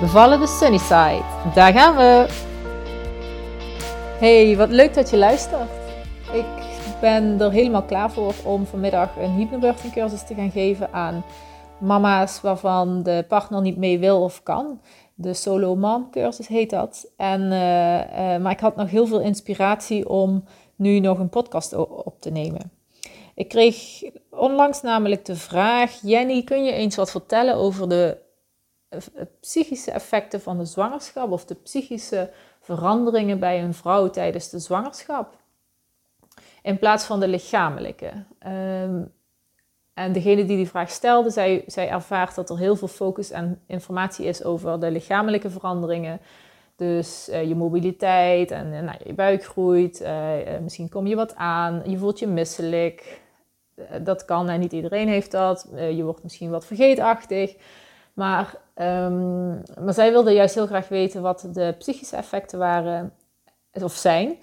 Bevallen 0.00 0.40
de 0.40 0.46
Sunnyside. 0.46 1.22
Daar 1.54 1.72
gaan 1.72 1.96
we! 1.96 2.26
Hey, 4.18 4.56
wat 4.56 4.70
leuk 4.70 4.94
dat 4.94 5.10
je 5.10 5.16
luistert. 5.16 5.70
Ik 6.32 6.44
ben 7.00 7.40
er 7.40 7.50
helemaal 7.50 7.82
klaar 7.82 8.10
voor 8.10 8.34
om 8.44 8.66
vanmiddag 8.66 9.16
een 9.16 9.30
hypnobirthing 9.30 9.92
cursus 9.92 10.26
te 10.26 10.34
gaan 10.34 10.50
geven 10.50 10.92
aan 10.92 11.24
mama's 11.78 12.40
waarvan 12.40 13.02
de 13.02 13.24
partner 13.28 13.60
niet 13.60 13.76
mee 13.76 13.98
wil 13.98 14.22
of 14.22 14.42
kan. 14.42 14.80
De 15.14 15.34
solo 15.34 15.76
mom 15.76 16.10
cursus 16.10 16.48
heet 16.48 16.70
dat. 16.70 17.12
En, 17.16 17.40
uh, 17.40 17.98
uh, 17.98 18.42
maar 18.42 18.52
ik 18.52 18.60
had 18.60 18.76
nog 18.76 18.90
heel 18.90 19.06
veel 19.06 19.20
inspiratie 19.20 20.08
om 20.08 20.44
nu 20.76 21.00
nog 21.00 21.18
een 21.18 21.28
podcast 21.28 21.74
op 22.04 22.16
te 22.20 22.30
nemen. 22.30 22.72
Ik 23.34 23.48
kreeg 23.48 24.02
onlangs 24.30 24.82
namelijk 24.82 25.24
de 25.24 25.36
vraag: 25.36 25.98
Jenny, 26.02 26.42
kun 26.42 26.64
je 26.64 26.72
eens 26.72 26.96
wat 26.96 27.10
vertellen 27.10 27.54
over 27.54 27.88
de 27.88 28.28
psychische 29.40 29.90
effecten 29.90 30.40
van 30.40 30.58
de 30.58 30.64
zwangerschap 30.64 31.30
of 31.30 31.44
de 31.44 31.54
psychische 31.54 32.30
veranderingen 32.60 33.38
bij 33.38 33.62
een 33.62 33.74
vrouw 33.74 34.10
tijdens 34.10 34.50
de 34.50 34.58
zwangerschap. 34.58 35.38
In 36.62 36.78
plaats 36.78 37.04
van 37.04 37.20
de 37.20 37.28
lichamelijke. 37.28 38.12
Ehm, 38.38 39.02
en 39.94 40.12
degene 40.12 40.44
die 40.44 40.56
die 40.56 40.68
vraag 40.68 40.90
stelde, 40.90 41.30
zij, 41.30 41.64
zij 41.66 41.88
ervaart 41.88 42.34
dat 42.34 42.50
er 42.50 42.58
heel 42.58 42.76
veel 42.76 42.88
focus 42.88 43.30
en 43.30 43.62
informatie 43.66 44.26
is 44.26 44.44
over 44.44 44.80
de 44.80 44.90
lichamelijke 44.90 45.50
veranderingen. 45.50 46.20
Dus 46.76 47.28
uh, 47.28 47.48
je 47.48 47.54
mobiliteit 47.54 48.50
en 48.50 48.84
nou, 48.84 48.98
je 49.04 49.12
buik 49.12 49.44
groeit, 49.44 50.04
misschien 50.62 50.88
kom 50.88 51.06
je 51.06 51.16
wat 51.16 51.34
aan, 51.34 51.82
je 51.86 51.98
voelt 51.98 52.18
je 52.18 52.26
misselijk. 52.26 53.20
dat 54.02 54.24
kan 54.24 54.48
en 54.48 54.60
niet 54.60 54.72
iedereen 54.72 55.08
heeft 55.08 55.30
dat. 55.30 55.68
je 55.74 56.02
wordt 56.04 56.22
misschien 56.22 56.50
wat 56.50 56.66
vergeetachtig. 56.66 57.56
Maar, 58.20 58.54
um, 58.74 59.62
maar 59.80 59.94
zij 59.94 60.10
wilde 60.10 60.32
juist 60.32 60.54
heel 60.54 60.66
graag 60.66 60.88
weten 60.88 61.22
wat 61.22 61.48
de 61.52 61.74
psychische 61.78 62.16
effecten 62.16 62.58
waren 62.58 63.12
of 63.72 63.92
zijn. 63.92 64.38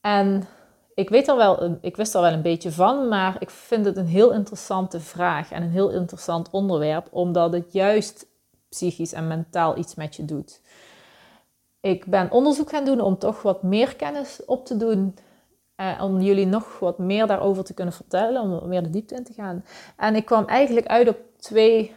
En 0.00 0.46
ik, 0.94 1.08
weet 1.08 1.28
er 1.28 1.36
wel, 1.36 1.78
ik 1.80 1.96
wist 1.96 2.14
er 2.14 2.20
wel 2.20 2.32
een 2.32 2.42
beetje 2.42 2.72
van, 2.72 3.08
maar 3.08 3.36
ik 3.38 3.50
vind 3.50 3.84
het 3.84 3.96
een 3.96 4.06
heel 4.06 4.32
interessante 4.32 5.00
vraag 5.00 5.52
en 5.52 5.62
een 5.62 5.70
heel 5.70 5.90
interessant 5.90 6.50
onderwerp, 6.50 7.08
omdat 7.10 7.52
het 7.52 7.72
juist 7.72 8.26
psychisch 8.68 9.12
en 9.12 9.26
mentaal 9.26 9.78
iets 9.78 9.94
met 9.94 10.16
je 10.16 10.24
doet. 10.24 10.60
Ik 11.80 12.06
ben 12.06 12.30
onderzoek 12.30 12.70
gaan 12.70 12.84
doen 12.84 13.00
om 13.00 13.18
toch 13.18 13.42
wat 13.42 13.62
meer 13.62 13.96
kennis 13.96 14.44
op 14.44 14.66
te 14.66 14.76
doen. 14.76 15.16
Eh, 15.76 16.00
om 16.02 16.20
jullie 16.20 16.46
nog 16.46 16.78
wat 16.78 16.98
meer 16.98 17.26
daarover 17.26 17.64
te 17.64 17.74
kunnen 17.74 17.94
vertellen, 17.94 18.42
om 18.42 18.68
meer 18.68 18.82
de 18.82 18.90
diepte 18.90 19.14
in 19.14 19.24
te 19.24 19.32
gaan. 19.32 19.64
En 19.96 20.14
ik 20.14 20.24
kwam 20.24 20.44
eigenlijk 20.44 20.86
uit 20.86 21.08
op 21.08 21.18
twee 21.36 21.94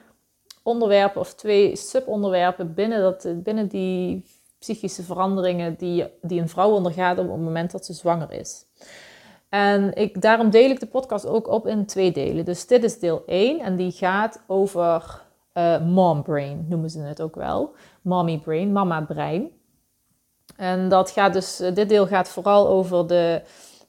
onderwerpen 0.67 1.21
of 1.21 1.33
twee 1.33 1.75
subonderwerpen 1.75 2.73
binnen, 2.73 3.01
dat, 3.01 3.27
binnen 3.43 3.67
die 3.67 4.25
psychische 4.59 5.03
veranderingen 5.03 5.75
die, 5.75 6.05
die 6.21 6.41
een 6.41 6.49
vrouw 6.49 6.71
ondergaat 6.71 7.17
op 7.17 7.29
het 7.29 7.41
moment 7.41 7.71
dat 7.71 7.85
ze 7.85 7.93
zwanger 7.93 8.31
is. 8.31 8.65
En 9.49 9.93
ik, 9.93 10.21
daarom 10.21 10.49
deel 10.49 10.69
ik 10.69 10.79
de 10.79 10.85
podcast 10.85 11.27
ook 11.27 11.47
op 11.47 11.67
in 11.67 11.85
twee 11.85 12.11
delen. 12.11 12.45
Dus 12.45 12.67
dit 12.67 12.83
is 12.83 12.99
deel 12.99 13.23
1 13.25 13.59
en 13.59 13.75
die 13.75 13.91
gaat 13.91 14.43
over 14.47 15.21
uh, 15.53 15.81
mom 15.81 16.23
brain, 16.23 16.65
noemen 16.69 16.89
ze 16.89 16.99
het 16.99 17.21
ook 17.21 17.35
wel. 17.35 17.73
Mommy 18.01 18.39
brain, 18.39 18.71
mama 18.71 19.01
brein. 19.01 19.49
En 20.55 20.89
dat 20.89 21.09
gaat 21.09 21.33
dus, 21.33 21.57
dit 21.73 21.89
deel 21.89 22.07
gaat 22.07 22.29
vooral 22.29 22.67
over 22.67 23.07
de 23.07 23.41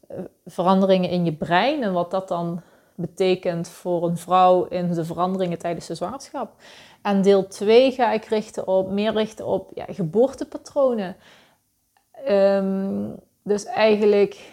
eh, 0.09 0.19
veranderingen 0.47 1.11
in 1.11 1.25
je 1.25 1.33
brein 1.33 1.83
en 1.83 1.93
wat 1.93 2.11
dat 2.11 2.29
dan 2.29 2.63
betekent 2.99 3.69
voor 3.69 4.05
een 4.05 4.17
vrouw 4.17 4.65
in 4.65 4.93
de 4.93 5.05
veranderingen 5.05 5.59
tijdens 5.59 5.87
de 5.87 5.95
zwangerschap. 5.95 6.53
En 7.03 7.23
deel 7.23 7.47
2 7.47 7.93
ga 7.93 8.13
ik 8.13 8.25
richten 8.25 8.67
op, 8.67 8.91
meer 8.91 9.13
richten 9.13 9.47
op 9.47 9.71
ja, 9.75 9.85
geboortepatronen. 9.89 11.17
Um, 12.29 13.15
dus 13.43 13.65
eigenlijk 13.65 14.53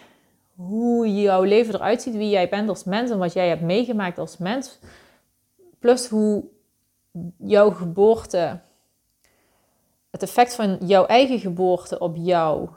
hoe 0.54 1.14
jouw 1.14 1.42
leven 1.42 1.74
eruit 1.74 2.02
ziet, 2.02 2.14
wie 2.14 2.28
jij 2.28 2.48
bent 2.48 2.68
als 2.68 2.84
mens 2.84 3.10
en 3.10 3.18
wat 3.18 3.32
jij 3.32 3.48
hebt 3.48 3.62
meegemaakt 3.62 4.18
als 4.18 4.36
mens. 4.36 4.78
Plus 5.78 6.08
hoe 6.08 6.44
jouw 7.38 7.70
geboorte, 7.70 8.60
het 10.10 10.22
effect 10.22 10.54
van 10.54 10.78
jouw 10.80 11.06
eigen 11.06 11.38
geboorte 11.38 11.98
op 11.98 12.16
jou 12.16 12.68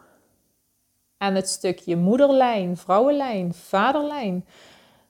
en 1.18 1.36
het 1.36 1.50
stukje 1.50 1.96
moederlijn, 1.96 2.78
vrouwenlijn, 2.78 3.53
vaderlijn 3.53 4.46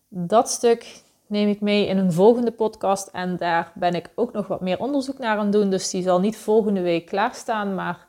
dat 0.09 0.49
stuk 0.49 1.01
neem 1.27 1.49
ik 1.49 1.61
mee 1.61 1.87
in 1.87 1.97
een 1.97 2.13
volgende 2.13 2.51
podcast. 2.51 3.07
En 3.07 3.37
daar 3.37 3.71
ben 3.75 3.93
ik 3.93 4.09
ook 4.15 4.31
nog 4.31 4.47
wat 4.47 4.61
meer 4.61 4.79
onderzoek 4.79 5.17
naar 5.17 5.37
aan 5.37 5.51
doen. 5.51 5.69
Dus 5.69 5.89
die 5.89 6.03
zal 6.03 6.19
niet 6.19 6.37
volgende 6.37 6.81
week 6.81 7.05
klaarstaan, 7.05 7.75
maar 7.75 8.05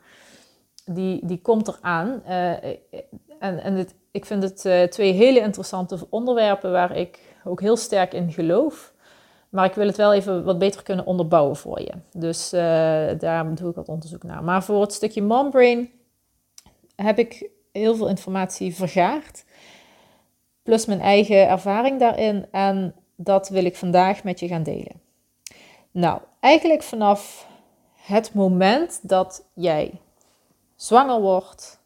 die, 0.85 1.25
die 1.25 1.41
komt 1.41 1.67
eraan. 1.67 2.21
Uh, 2.27 2.51
en 3.39 3.63
en 3.63 3.73
het, 3.73 3.95
ik 4.11 4.25
vind 4.25 4.43
het 4.43 4.65
uh, 4.65 4.83
twee 4.83 5.11
hele 5.11 5.39
interessante 5.39 5.97
onderwerpen 6.09 6.71
waar 6.71 6.95
ik 6.95 7.19
ook 7.43 7.61
heel 7.61 7.77
sterk 7.77 8.13
in 8.13 8.31
geloof. 8.31 8.93
Maar 9.49 9.65
ik 9.65 9.73
wil 9.73 9.87
het 9.87 9.97
wel 9.97 10.13
even 10.13 10.43
wat 10.43 10.59
beter 10.59 10.83
kunnen 10.83 11.05
onderbouwen 11.05 11.55
voor 11.55 11.81
je. 11.81 11.91
Dus 12.13 12.53
uh, 12.53 12.59
daar 13.19 13.55
doe 13.55 13.69
ik 13.69 13.75
wat 13.75 13.89
onderzoek 13.89 14.23
naar. 14.23 14.43
Maar 14.43 14.63
voor 14.63 14.81
het 14.81 14.93
stukje 14.93 15.21
mombrain 15.21 15.89
heb 16.95 17.19
ik 17.19 17.49
heel 17.71 17.95
veel 17.95 18.07
informatie 18.07 18.75
vergaard 18.75 19.43
plus 20.63 20.85
mijn 20.85 21.01
eigen 21.01 21.47
ervaring 21.49 21.99
daarin. 21.99 22.45
En 22.51 22.95
dat 23.15 23.49
wil 23.49 23.65
ik 23.65 23.75
vandaag 23.75 24.23
met 24.23 24.39
je 24.39 24.47
gaan 24.47 24.63
delen. 24.63 25.01
Nou, 25.91 26.21
eigenlijk 26.39 26.83
vanaf 26.83 27.47
het 27.95 28.33
moment 28.33 28.99
dat 29.09 29.45
jij 29.53 30.01
zwanger 30.75 31.21
wordt, 31.21 31.79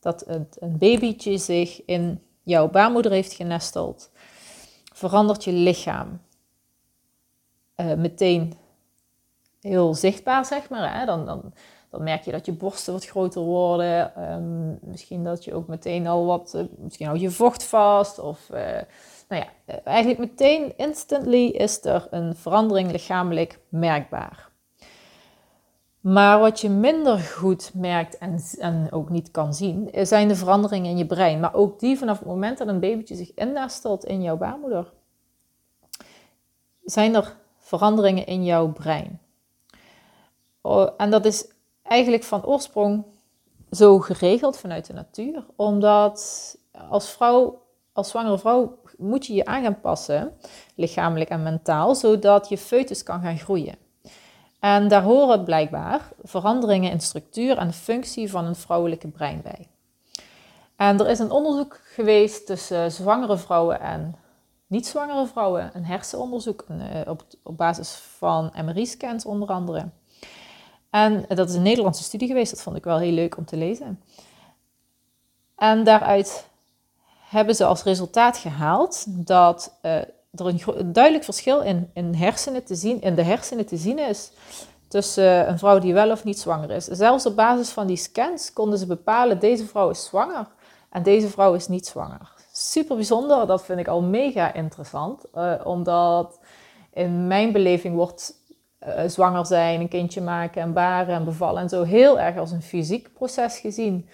dat 0.00 0.24
een, 0.26 0.78
babytje 0.78 1.38
zich 1.38 1.84
in 1.84 2.22
jouw 2.42 2.68
baarmoeder 2.68 3.12
heeft 3.12 3.32
genesteld, 3.32 4.10
verandert 4.92 5.44
je 5.44 5.52
lichaam 5.52 6.20
uh, 7.76 7.94
meteen 7.94 8.54
heel 9.60 9.94
zichtbaar, 9.94 10.44
zeg 10.44 10.68
maar. 10.68 10.98
Hè? 10.98 11.06
Dan, 11.06 11.26
dan 11.26 11.52
dan 11.92 12.02
merk 12.02 12.24
je 12.24 12.30
dat 12.30 12.46
je 12.46 12.52
borsten 12.52 12.92
wat 12.92 13.06
groter 13.06 13.42
worden. 13.42 14.14
Ehm, 14.14 14.90
misschien 14.90 15.24
dat 15.24 15.44
je 15.44 15.54
ook 15.54 15.66
meteen 15.66 16.06
al 16.06 16.26
wat, 16.26 16.52
uh, 16.56 16.62
misschien 16.78 17.06
hou 17.06 17.18
je 17.18 17.30
vocht 17.30 17.64
vast. 17.64 18.18
Of 18.18 18.48
uh, 18.52 18.58
nou 19.28 19.42
ja, 19.42 19.46
eh, 19.64 19.76
eigenlijk 19.84 20.18
meteen, 20.18 20.76
instantly 20.76 21.46
is 21.46 21.84
er 21.84 22.06
een 22.10 22.36
verandering 22.36 22.90
lichamelijk 22.90 23.58
merkbaar. 23.68 24.50
Maar 26.00 26.38
wat 26.38 26.60
je 26.60 26.68
minder 26.68 27.18
goed 27.18 27.70
merkt 27.74 28.18
en, 28.18 28.40
en 28.58 28.92
ook 28.92 29.08
niet 29.08 29.30
kan 29.30 29.54
zien, 29.54 29.90
zijn 30.02 30.28
de 30.28 30.36
veranderingen 30.36 30.90
in 30.90 30.98
je 30.98 31.06
brein. 31.06 31.40
Maar 31.40 31.54
ook 31.54 31.80
die 31.80 31.98
vanaf 31.98 32.18
het 32.18 32.28
moment 32.28 32.58
dat 32.58 32.68
een 32.68 32.80
babytje 32.80 33.14
zich 33.14 33.34
innestelt 33.34 34.04
in 34.04 34.22
jouw 34.22 34.36
baarmoeder, 34.36 34.92
zijn 36.84 37.14
er 37.14 37.36
veranderingen 37.58 38.26
in 38.26 38.44
jouw 38.44 38.72
brein. 38.72 39.20
Oh, 40.60 40.88
en 40.96 41.10
dat 41.10 41.24
is 41.24 41.46
eigenlijk 41.82 42.24
van 42.24 42.44
oorsprong 42.44 43.04
zo 43.70 43.98
geregeld 43.98 44.58
vanuit 44.58 44.86
de 44.86 44.92
natuur. 44.92 45.46
Omdat 45.56 46.56
als 46.88 47.10
vrouw, 47.10 47.62
als 47.92 48.08
zwangere 48.08 48.38
vrouw, 48.38 48.78
moet 48.96 49.26
je 49.26 49.34
je 49.34 49.44
aan 49.44 49.62
gaan 49.62 49.80
passen, 49.80 50.32
lichamelijk 50.74 51.30
en 51.30 51.42
mentaal, 51.42 51.94
zodat 51.94 52.48
je 52.48 52.58
foetus 52.58 53.02
kan 53.02 53.20
gaan 53.20 53.38
groeien. 53.38 53.76
En 54.60 54.88
daar 54.88 55.02
horen 55.02 55.44
blijkbaar 55.44 56.12
veranderingen 56.22 56.90
in 56.90 57.00
structuur 57.00 57.58
en 57.58 57.72
functie 57.72 58.30
van 58.30 58.44
een 58.44 58.56
vrouwelijke 58.56 59.08
brein 59.08 59.40
bij. 59.42 59.68
En 60.76 61.00
er 61.00 61.08
is 61.08 61.18
een 61.18 61.30
onderzoek 61.30 61.80
geweest 61.84 62.46
tussen 62.46 62.92
zwangere 62.92 63.38
vrouwen 63.38 63.80
en 63.80 64.14
niet-zwangere 64.66 65.26
vrouwen, 65.26 65.70
een 65.74 65.84
hersenonderzoek 65.84 66.64
eh, 66.68 67.00
op, 67.06 67.24
op 67.42 67.56
basis 67.56 67.94
van 67.94 68.52
MRI-scans 68.64 69.24
onder 69.24 69.48
andere. 69.48 69.88
En 70.92 71.24
dat 71.28 71.48
is 71.48 71.54
een 71.54 71.62
Nederlandse 71.62 72.02
studie 72.02 72.28
geweest, 72.28 72.50
dat 72.50 72.62
vond 72.62 72.76
ik 72.76 72.84
wel 72.84 72.98
heel 72.98 73.12
leuk 73.12 73.36
om 73.36 73.44
te 73.44 73.56
lezen. 73.56 74.02
En 75.56 75.84
daaruit 75.84 76.48
hebben 77.28 77.54
ze 77.54 77.64
als 77.64 77.82
resultaat 77.82 78.36
gehaald 78.36 79.04
dat 79.26 79.78
uh, 79.82 79.92
er 79.94 80.46
een, 80.46 80.92
duidelijk 80.92 81.24
verschil 81.24 81.60
in, 81.60 81.90
in, 81.94 82.14
hersenen 82.14 82.64
te 82.64 82.74
zien, 82.74 83.00
in 83.02 83.14
de 83.14 83.22
hersenen 83.22 83.66
te 83.66 83.76
zien 83.76 83.98
is 83.98 84.30
tussen 84.88 85.48
een 85.48 85.58
vrouw 85.58 85.78
die 85.78 85.94
wel 85.94 86.10
of 86.10 86.24
niet 86.24 86.38
zwanger 86.38 86.70
is. 86.70 86.84
Zelfs 86.84 87.26
op 87.26 87.36
basis 87.36 87.70
van 87.70 87.86
die 87.86 87.96
scans 87.96 88.52
konden 88.52 88.78
ze 88.78 88.86
bepalen: 88.86 89.38
deze 89.38 89.66
vrouw 89.66 89.90
is 89.90 90.04
zwanger 90.04 90.46
en 90.90 91.02
deze 91.02 91.28
vrouw 91.28 91.54
is 91.54 91.68
niet 91.68 91.86
zwanger. 91.86 92.32
Super 92.52 92.96
bijzonder, 92.96 93.46
dat 93.46 93.64
vind 93.64 93.78
ik 93.78 93.88
al 93.88 94.02
mega 94.02 94.52
interessant, 94.52 95.24
uh, 95.34 95.54
omdat 95.64 96.38
in 96.92 97.26
mijn 97.26 97.52
beleving 97.52 97.94
wordt 97.94 98.34
uh, 98.86 99.02
zwanger 99.06 99.46
zijn, 99.46 99.80
een 99.80 99.88
kindje 99.88 100.20
maken 100.20 100.62
en 100.62 100.72
baren 100.72 101.14
en 101.14 101.24
bevallen 101.24 101.62
en 101.62 101.68
zo 101.68 101.82
heel 101.82 102.20
erg 102.20 102.36
als 102.36 102.50
een 102.50 102.62
fysiek 102.62 103.12
proces 103.12 103.58
gezien. 103.58 104.08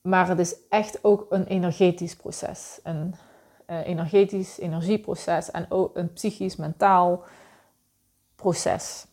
Maar 0.00 0.28
het 0.28 0.38
is 0.38 0.54
echt 0.68 1.04
ook 1.04 1.26
een 1.30 1.46
energetisch 1.46 2.16
proces. 2.16 2.80
Een 2.82 3.14
uh, 3.66 3.86
energetisch 3.86 4.58
energieproces 4.58 5.50
en 5.50 5.66
ook 5.68 5.96
een 5.96 6.12
psychisch, 6.12 6.56
mentaal 6.56 7.22
proces. 8.36 9.06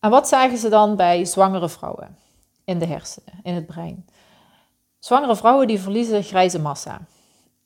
En 0.00 0.10
wat 0.10 0.28
zagen 0.28 0.58
ze 0.58 0.68
dan 0.68 0.96
bij 0.96 1.24
zwangere 1.24 1.68
vrouwen 1.68 2.16
in 2.64 2.78
de 2.78 2.86
hersenen, 2.86 3.40
in 3.42 3.54
het 3.54 3.66
brein? 3.66 4.06
Zwangere 4.98 5.36
vrouwen 5.36 5.66
die 5.66 5.80
verliezen 5.80 6.22
grijze 6.22 6.60
massa. 6.60 7.00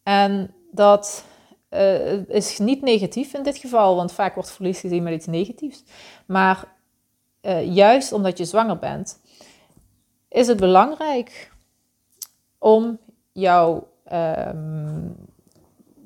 En 0.02 0.54
dat 0.70 1.25
uh, 1.70 2.29
is 2.29 2.59
niet 2.59 2.82
negatief 2.82 3.35
in 3.35 3.43
dit 3.43 3.59
geval, 3.59 3.97
want 3.97 4.12
vaak 4.12 4.35
wordt 4.35 4.50
verlies 4.50 4.81
gezien 4.81 5.03
met 5.03 5.15
iets 5.15 5.26
negatiefs. 5.26 5.85
Maar 6.26 6.76
uh, 7.43 7.75
juist 7.75 8.12
omdat 8.12 8.38
je 8.38 8.44
zwanger 8.44 8.79
bent, 8.79 9.20
is 10.29 10.47
het 10.47 10.56
belangrijk 10.56 11.53
om 12.59 12.99
jouw, 13.32 13.88
um, 14.12 15.17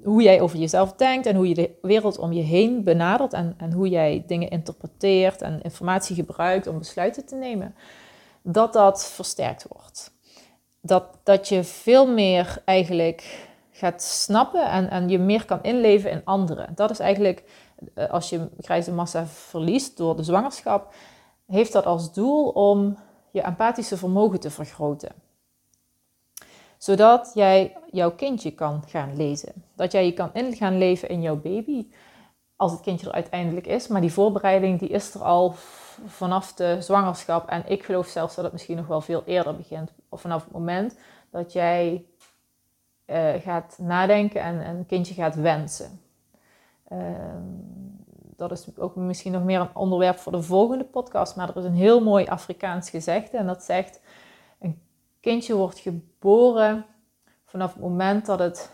hoe 0.04 0.22
jij 0.22 0.40
over 0.40 0.58
jezelf 0.58 0.92
denkt 0.92 1.26
en 1.26 1.36
hoe 1.36 1.48
je 1.48 1.54
de 1.54 1.70
wereld 1.82 2.18
om 2.18 2.32
je 2.32 2.42
heen 2.42 2.84
benadert 2.84 3.32
en, 3.32 3.54
en 3.58 3.72
hoe 3.72 3.88
jij 3.88 4.24
dingen 4.26 4.50
interpreteert 4.50 5.42
en 5.42 5.62
informatie 5.62 6.16
gebruikt 6.16 6.66
om 6.66 6.78
besluiten 6.78 7.26
te 7.26 7.36
nemen, 7.36 7.74
dat 8.42 8.72
dat 8.72 9.06
versterkt 9.06 9.66
wordt. 9.68 10.12
Dat, 10.80 11.18
dat 11.22 11.48
je 11.48 11.64
veel 11.64 12.06
meer 12.06 12.62
eigenlijk 12.64 13.50
gaat 13.82 14.02
snappen 14.02 14.70
en, 14.70 14.90
en 14.90 15.08
je 15.08 15.18
meer 15.18 15.44
kan 15.44 15.62
inleven 15.62 16.10
in 16.10 16.24
anderen. 16.24 16.72
Dat 16.74 16.90
is 16.90 16.98
eigenlijk, 16.98 17.44
eh, 17.94 18.10
als 18.10 18.30
je 18.30 18.48
grijze 18.58 18.92
massa 18.92 19.26
verliest 19.26 19.96
door 19.96 20.16
de 20.16 20.22
zwangerschap, 20.22 20.94
heeft 21.46 21.72
dat 21.72 21.86
als 21.86 22.12
doel 22.12 22.48
om 22.48 22.98
je 23.30 23.42
empathische 23.42 23.96
vermogen 23.96 24.40
te 24.40 24.50
vergroten. 24.50 25.12
Zodat 26.78 27.30
jij 27.34 27.76
jouw 27.90 28.10
kindje 28.10 28.50
kan 28.50 28.82
gaan 28.86 29.16
lezen. 29.16 29.52
Dat 29.74 29.92
jij 29.92 30.04
je 30.04 30.12
kan 30.12 30.30
in 30.32 30.54
gaan 30.54 30.78
leven 30.78 31.08
in 31.08 31.22
jouw 31.22 31.36
baby. 31.36 31.86
Als 32.56 32.72
het 32.72 32.80
kindje 32.80 33.06
er 33.06 33.12
uiteindelijk 33.12 33.66
is. 33.66 33.88
Maar 33.88 34.00
die 34.00 34.12
voorbereiding 34.12 34.78
die 34.78 34.88
is 34.88 35.14
er 35.14 35.22
al 35.22 35.54
vanaf 36.06 36.52
de 36.52 36.76
zwangerschap. 36.80 37.48
En 37.48 37.62
ik 37.66 37.84
geloof 37.84 38.06
zelfs 38.06 38.34
dat 38.34 38.44
het 38.44 38.52
misschien 38.52 38.76
nog 38.76 38.86
wel 38.86 39.00
veel 39.00 39.22
eerder 39.26 39.56
begint. 39.56 39.92
Of 40.08 40.20
vanaf 40.20 40.44
het 40.44 40.52
moment 40.52 40.96
dat 41.30 41.52
jij 41.52 42.04
uh, 43.06 43.34
gaat 43.34 43.78
nadenken 43.78 44.42
en, 44.42 44.68
een 44.68 44.86
kindje 44.86 45.14
gaat 45.14 45.34
wensen. 45.34 46.00
Ehm, 46.88 47.42
dat 48.36 48.50
is 48.50 48.78
ook 48.78 48.96
misschien 48.96 49.32
nog 49.32 49.44
meer 49.44 49.60
een 49.60 49.74
onderwerp 49.76 50.18
voor 50.18 50.32
de 50.32 50.42
volgende 50.42 50.84
podcast. 50.84 51.36
Maar 51.36 51.48
er 51.48 51.56
is 51.56 51.64
een 51.64 51.74
heel 51.74 52.02
mooi 52.02 52.26
Afrikaans 52.26 52.90
gezegde. 52.90 53.36
En 53.36 53.46
dat 53.46 53.62
zegt: 53.62 54.00
Een 54.60 54.82
kindje 55.20 55.54
wordt 55.54 55.78
geboren 55.78 56.86
vanaf 57.44 57.72
het 57.72 57.82
moment 57.82 58.26
dat 58.26 58.38
het 58.38 58.70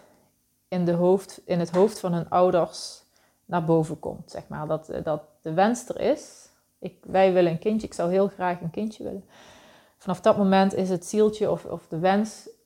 in, 0.69 0.85
de 0.85 0.93
hoofd, 0.93 1.41
in 1.45 1.59
het 1.59 1.71
hoofd 1.71 2.01
van 2.01 2.13
hun 2.13 2.31
ouders 2.31 3.03
naar 3.45 3.65
boven 3.65 3.99
komt. 3.99 4.31
Zeg 4.31 4.49
maar. 4.49 4.67
dat, 4.67 4.93
dat 5.03 5.23
de 5.43 5.53
wens 5.53 5.89
er 5.89 6.01
is. 6.01 6.49
Ik, 6.79 6.97
wij 7.07 7.33
willen 7.33 7.53
een 7.53 7.59
kindje, 7.59 7.87
ik 7.87 7.95
zou 7.95 8.11
heel 8.11 8.29
graag 8.29 8.61
een 8.61 8.71
kindje 8.71 9.05
willen. 9.05 9.25
Vanaf 9.97 10.21
dat 10.21 10.37
moment 10.37 10.75
is 10.75 10.91
het 10.91 11.07
zieltje 11.07 11.51
of, 11.51 11.65
of 11.65 11.87
de 11.89 11.99
wens 11.99 12.49
eh, 12.49 12.58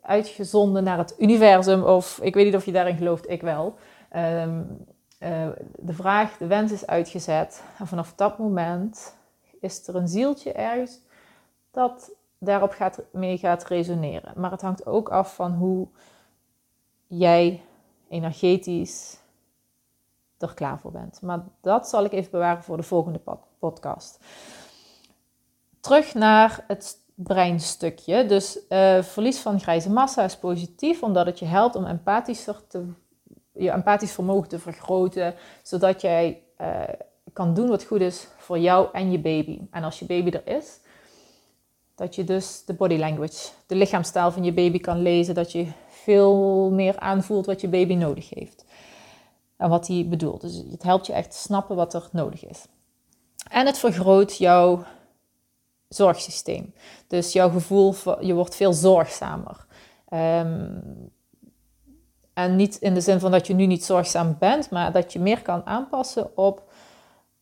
uitgezonden 0.00 0.84
naar 0.84 0.98
het 0.98 1.14
universum. 1.18 1.82
Of 1.82 2.18
ik 2.22 2.34
weet 2.34 2.44
niet 2.44 2.54
of 2.54 2.64
je 2.64 2.72
daarin 2.72 2.96
gelooft, 2.96 3.30
ik 3.30 3.40
wel. 3.40 3.74
Ehm, 4.08 4.62
eh, 5.18 5.48
de 5.76 5.92
vraag, 5.92 6.36
de 6.36 6.46
wens 6.46 6.72
is 6.72 6.86
uitgezet. 6.86 7.62
En 7.78 7.86
vanaf 7.86 8.14
dat 8.14 8.38
moment 8.38 9.16
is 9.60 9.88
er 9.88 9.96
een 9.96 10.08
zieltje 10.08 10.52
ergens 10.52 11.00
dat 11.70 12.10
daarop 12.38 12.70
gaat, 12.70 13.00
mee 13.12 13.38
gaat 13.38 13.64
resoneren. 13.64 14.32
Maar 14.36 14.50
het 14.50 14.62
hangt 14.62 14.86
ook 14.86 15.08
af 15.08 15.34
van 15.34 15.52
hoe 15.52 15.88
jij 17.06 17.62
energetisch 18.08 19.18
er 20.38 20.54
klaar 20.54 20.78
voor 20.78 20.92
bent. 20.92 21.22
Maar 21.22 21.44
dat 21.60 21.88
zal 21.88 22.04
ik 22.04 22.12
even 22.12 22.30
bewaren 22.30 22.62
voor 22.62 22.76
de 22.76 22.82
volgende 22.82 23.20
podcast. 23.58 24.18
Terug 25.80 26.14
naar 26.14 26.64
het 26.66 26.97
breinstukje. 27.22 28.26
Dus 28.26 28.58
uh, 28.68 29.02
verlies 29.02 29.38
van 29.38 29.60
grijze 29.60 29.90
massa 29.90 30.24
is 30.24 30.36
positief, 30.36 31.02
omdat 31.02 31.26
het 31.26 31.38
je 31.38 31.44
helpt 31.44 31.76
om 31.76 31.86
empathischer 31.86 32.66
te, 32.66 32.84
je 33.52 33.70
empathisch 33.70 34.12
vermogen 34.12 34.48
te 34.48 34.58
vergroten, 34.58 35.34
zodat 35.62 36.00
jij 36.00 36.42
uh, 36.60 36.82
kan 37.32 37.54
doen 37.54 37.68
wat 37.68 37.84
goed 37.84 38.00
is 38.00 38.28
voor 38.36 38.58
jou 38.58 38.88
en 38.92 39.10
je 39.10 39.18
baby. 39.18 39.58
En 39.70 39.84
als 39.84 39.98
je 39.98 40.04
baby 40.04 40.30
er 40.30 40.56
is, 40.56 40.80
dat 41.94 42.14
je 42.14 42.24
dus 42.24 42.64
de 42.64 42.74
body 42.74 42.96
language, 42.96 43.48
de 43.66 43.74
lichaamstaal 43.74 44.32
van 44.32 44.44
je 44.44 44.52
baby 44.52 44.78
kan 44.78 45.02
lezen, 45.02 45.34
dat 45.34 45.52
je 45.52 45.66
veel 45.88 46.70
meer 46.70 46.98
aanvoelt 46.98 47.46
wat 47.46 47.60
je 47.60 47.68
baby 47.68 47.94
nodig 47.94 48.30
heeft. 48.30 48.64
En 49.56 49.68
wat 49.68 49.86
hij 49.86 50.06
bedoelt. 50.08 50.40
Dus 50.40 50.62
het 50.70 50.82
helpt 50.82 51.06
je 51.06 51.12
echt 51.12 51.34
snappen 51.34 51.76
wat 51.76 51.94
er 51.94 52.08
nodig 52.12 52.46
is. 52.46 52.64
En 53.50 53.66
het 53.66 53.78
vergroot 53.78 54.36
jouw 54.36 54.84
zorgsysteem. 55.88 56.74
Dus 57.06 57.32
jouw 57.32 57.50
gevoel, 57.50 57.94
je 58.20 58.34
wordt 58.34 58.54
veel 58.54 58.72
zorgzamer. 58.72 59.66
Um, 60.12 61.12
en 62.32 62.56
niet 62.56 62.76
in 62.76 62.94
de 62.94 63.00
zin 63.00 63.20
van 63.20 63.30
dat 63.30 63.46
je 63.46 63.54
nu 63.54 63.66
niet 63.66 63.84
zorgzaam 63.84 64.36
bent, 64.38 64.70
maar 64.70 64.92
dat 64.92 65.12
je 65.12 65.18
meer 65.18 65.42
kan 65.42 65.66
aanpassen 65.66 66.36
op 66.36 66.62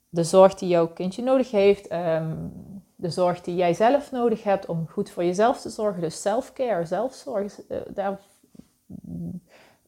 de 0.08 0.24
zorg 0.24 0.54
die 0.54 0.68
jouw 0.68 0.88
kindje 0.88 1.22
nodig 1.22 1.50
heeft. 1.50 1.92
Um, 1.92 2.52
de 2.96 3.10
zorg 3.10 3.40
die 3.40 3.54
jij 3.54 3.74
zelf 3.74 4.10
nodig 4.10 4.42
hebt 4.42 4.66
om 4.66 4.88
goed 4.88 5.10
voor 5.10 5.24
jezelf 5.24 5.60
te 5.60 5.70
zorgen. 5.70 6.00
Dus 6.00 6.20
self-care, 6.20 6.84
zelfzorg. 6.84 7.60
Uh, 7.68 7.78
daar 7.88 8.20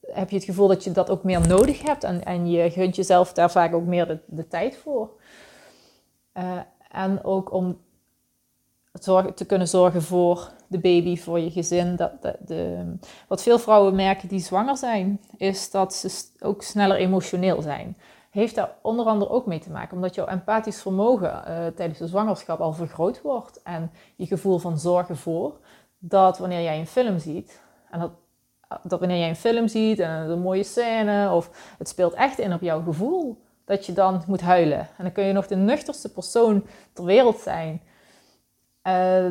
heb 0.00 0.30
je 0.30 0.36
het 0.36 0.44
gevoel 0.44 0.68
dat 0.68 0.84
je 0.84 0.92
dat 0.92 1.10
ook 1.10 1.22
meer 1.22 1.46
nodig 1.46 1.82
hebt. 1.82 2.04
En, 2.04 2.24
en 2.24 2.50
je 2.50 2.70
gunt 2.70 2.96
jezelf 2.96 3.32
daar 3.32 3.50
vaak 3.50 3.74
ook 3.74 3.86
meer 3.86 4.20
de, 4.26 4.48
tijd 4.48 4.76
voor. 4.76 5.10
Uh, 6.34 6.58
en 6.90 7.24
ook 7.24 7.52
om 7.52 7.78
te 9.34 9.44
kunnen 9.46 9.68
zorgen 9.68 10.02
voor 10.02 10.50
de 10.66 10.78
baby, 10.78 11.16
voor 11.16 11.38
je 11.38 11.50
gezin. 11.50 11.96
Dat, 11.96 12.22
de, 12.22 12.36
de, 12.46 12.92
wat 13.28 13.42
veel 13.42 13.58
vrouwen 13.58 13.94
merken 13.94 14.28
die 14.28 14.40
zwanger 14.40 14.76
zijn, 14.76 15.20
is 15.36 15.70
dat 15.70 15.94
ze 15.94 16.24
ook 16.40 16.62
sneller 16.62 16.96
emotioneel 16.96 17.62
zijn. 17.62 17.96
Heeft 18.30 18.54
daar 18.54 18.74
onder 18.82 19.06
andere 19.06 19.30
ook 19.30 19.46
mee 19.46 19.58
te 19.58 19.70
maken, 19.70 19.96
omdat 19.96 20.14
jouw 20.14 20.26
empathisch 20.26 20.82
vermogen 20.82 21.28
uh, 21.48 21.66
tijdens 21.66 21.98
de 21.98 22.06
zwangerschap 22.06 22.60
al 22.60 22.72
vergroot 22.72 23.22
wordt 23.22 23.62
en 23.62 23.90
je 24.16 24.26
gevoel 24.26 24.58
van 24.58 24.78
zorgen 24.78 25.16
voor, 25.16 25.58
dat 25.98 26.38
wanneer 26.38 26.62
jij 26.62 26.78
een 26.78 26.86
film 26.86 27.18
ziet, 27.18 27.60
en 27.90 28.00
dat, 28.00 28.10
dat 28.82 29.00
wanneer 29.00 29.18
jij 29.18 29.28
een 29.28 29.36
film 29.36 29.68
ziet 29.68 29.98
en 29.98 30.10
een 30.10 30.40
mooie 30.40 30.64
scène, 30.64 31.32
of 31.32 31.74
het 31.78 31.88
speelt 31.88 32.14
echt 32.14 32.38
in 32.38 32.52
op 32.52 32.60
jouw 32.60 32.82
gevoel, 32.82 33.38
dat 33.64 33.86
je 33.86 33.92
dan 33.92 34.22
moet 34.26 34.40
huilen. 34.40 34.78
En 34.78 35.04
dan 35.04 35.12
kun 35.12 35.24
je 35.24 35.32
nog 35.32 35.46
de 35.46 35.56
nuchterste 35.56 36.12
persoon 36.12 36.66
ter 36.92 37.04
wereld 37.04 37.38
zijn. 37.38 37.82
Eh, 38.88 39.30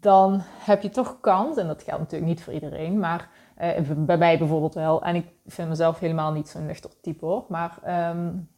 dan 0.00 0.40
heb 0.42 0.82
je 0.82 0.88
toch 0.88 1.20
kans, 1.20 1.56
en 1.56 1.66
dat 1.66 1.82
geldt 1.82 2.00
natuurlijk 2.00 2.30
niet 2.30 2.42
voor 2.42 2.52
iedereen, 2.52 2.98
maar 2.98 3.28
uh, 3.62 3.90
bij 3.96 4.18
mij 4.18 4.38
bijvoorbeeld 4.38 4.74
wel. 4.74 5.02
En 5.02 5.14
ik 5.14 5.26
vind 5.46 5.68
mezelf 5.68 5.98
helemaal 5.98 6.32
niet 6.32 6.48
zo'n 6.48 6.66
nuchter 6.66 6.90
type 7.00 7.24
hoor. 7.24 7.44
Maar 7.48 7.78
um, 8.10 8.48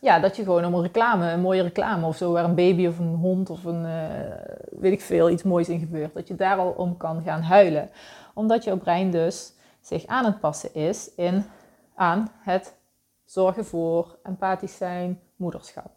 ja, 0.00 0.20
dat 0.20 0.36
je 0.36 0.42
gewoon 0.42 0.64
om 0.64 0.74
een 0.74 0.82
reclame, 0.82 1.30
een 1.30 1.40
mooie 1.40 1.62
reclame 1.62 2.06
of 2.06 2.16
zo, 2.16 2.32
waar 2.32 2.44
een 2.44 2.54
baby 2.54 2.86
of 2.86 2.98
een 2.98 3.14
hond 3.14 3.50
of 3.50 3.64
een, 3.64 3.84
uh, 3.84 4.80
weet 4.80 4.92
ik 4.92 5.00
veel, 5.00 5.30
iets 5.30 5.42
moois 5.42 5.68
in 5.68 5.78
gebeurt. 5.78 6.14
Dat 6.14 6.28
je 6.28 6.34
daar 6.34 6.56
al 6.56 6.70
om 6.70 6.96
kan 6.96 7.22
gaan 7.22 7.42
huilen. 7.42 7.90
Omdat 8.34 8.64
jouw 8.64 8.76
brein 8.76 9.10
dus 9.10 9.52
zich 9.80 10.06
aan 10.06 10.24
het 10.24 10.40
passen 10.40 10.74
is 10.74 11.14
in, 11.14 11.44
aan 11.94 12.30
het 12.38 12.74
zorgen 13.24 13.64
voor 13.64 14.18
empathisch 14.22 14.76
zijn, 14.76 15.20
moederschap. 15.36 15.90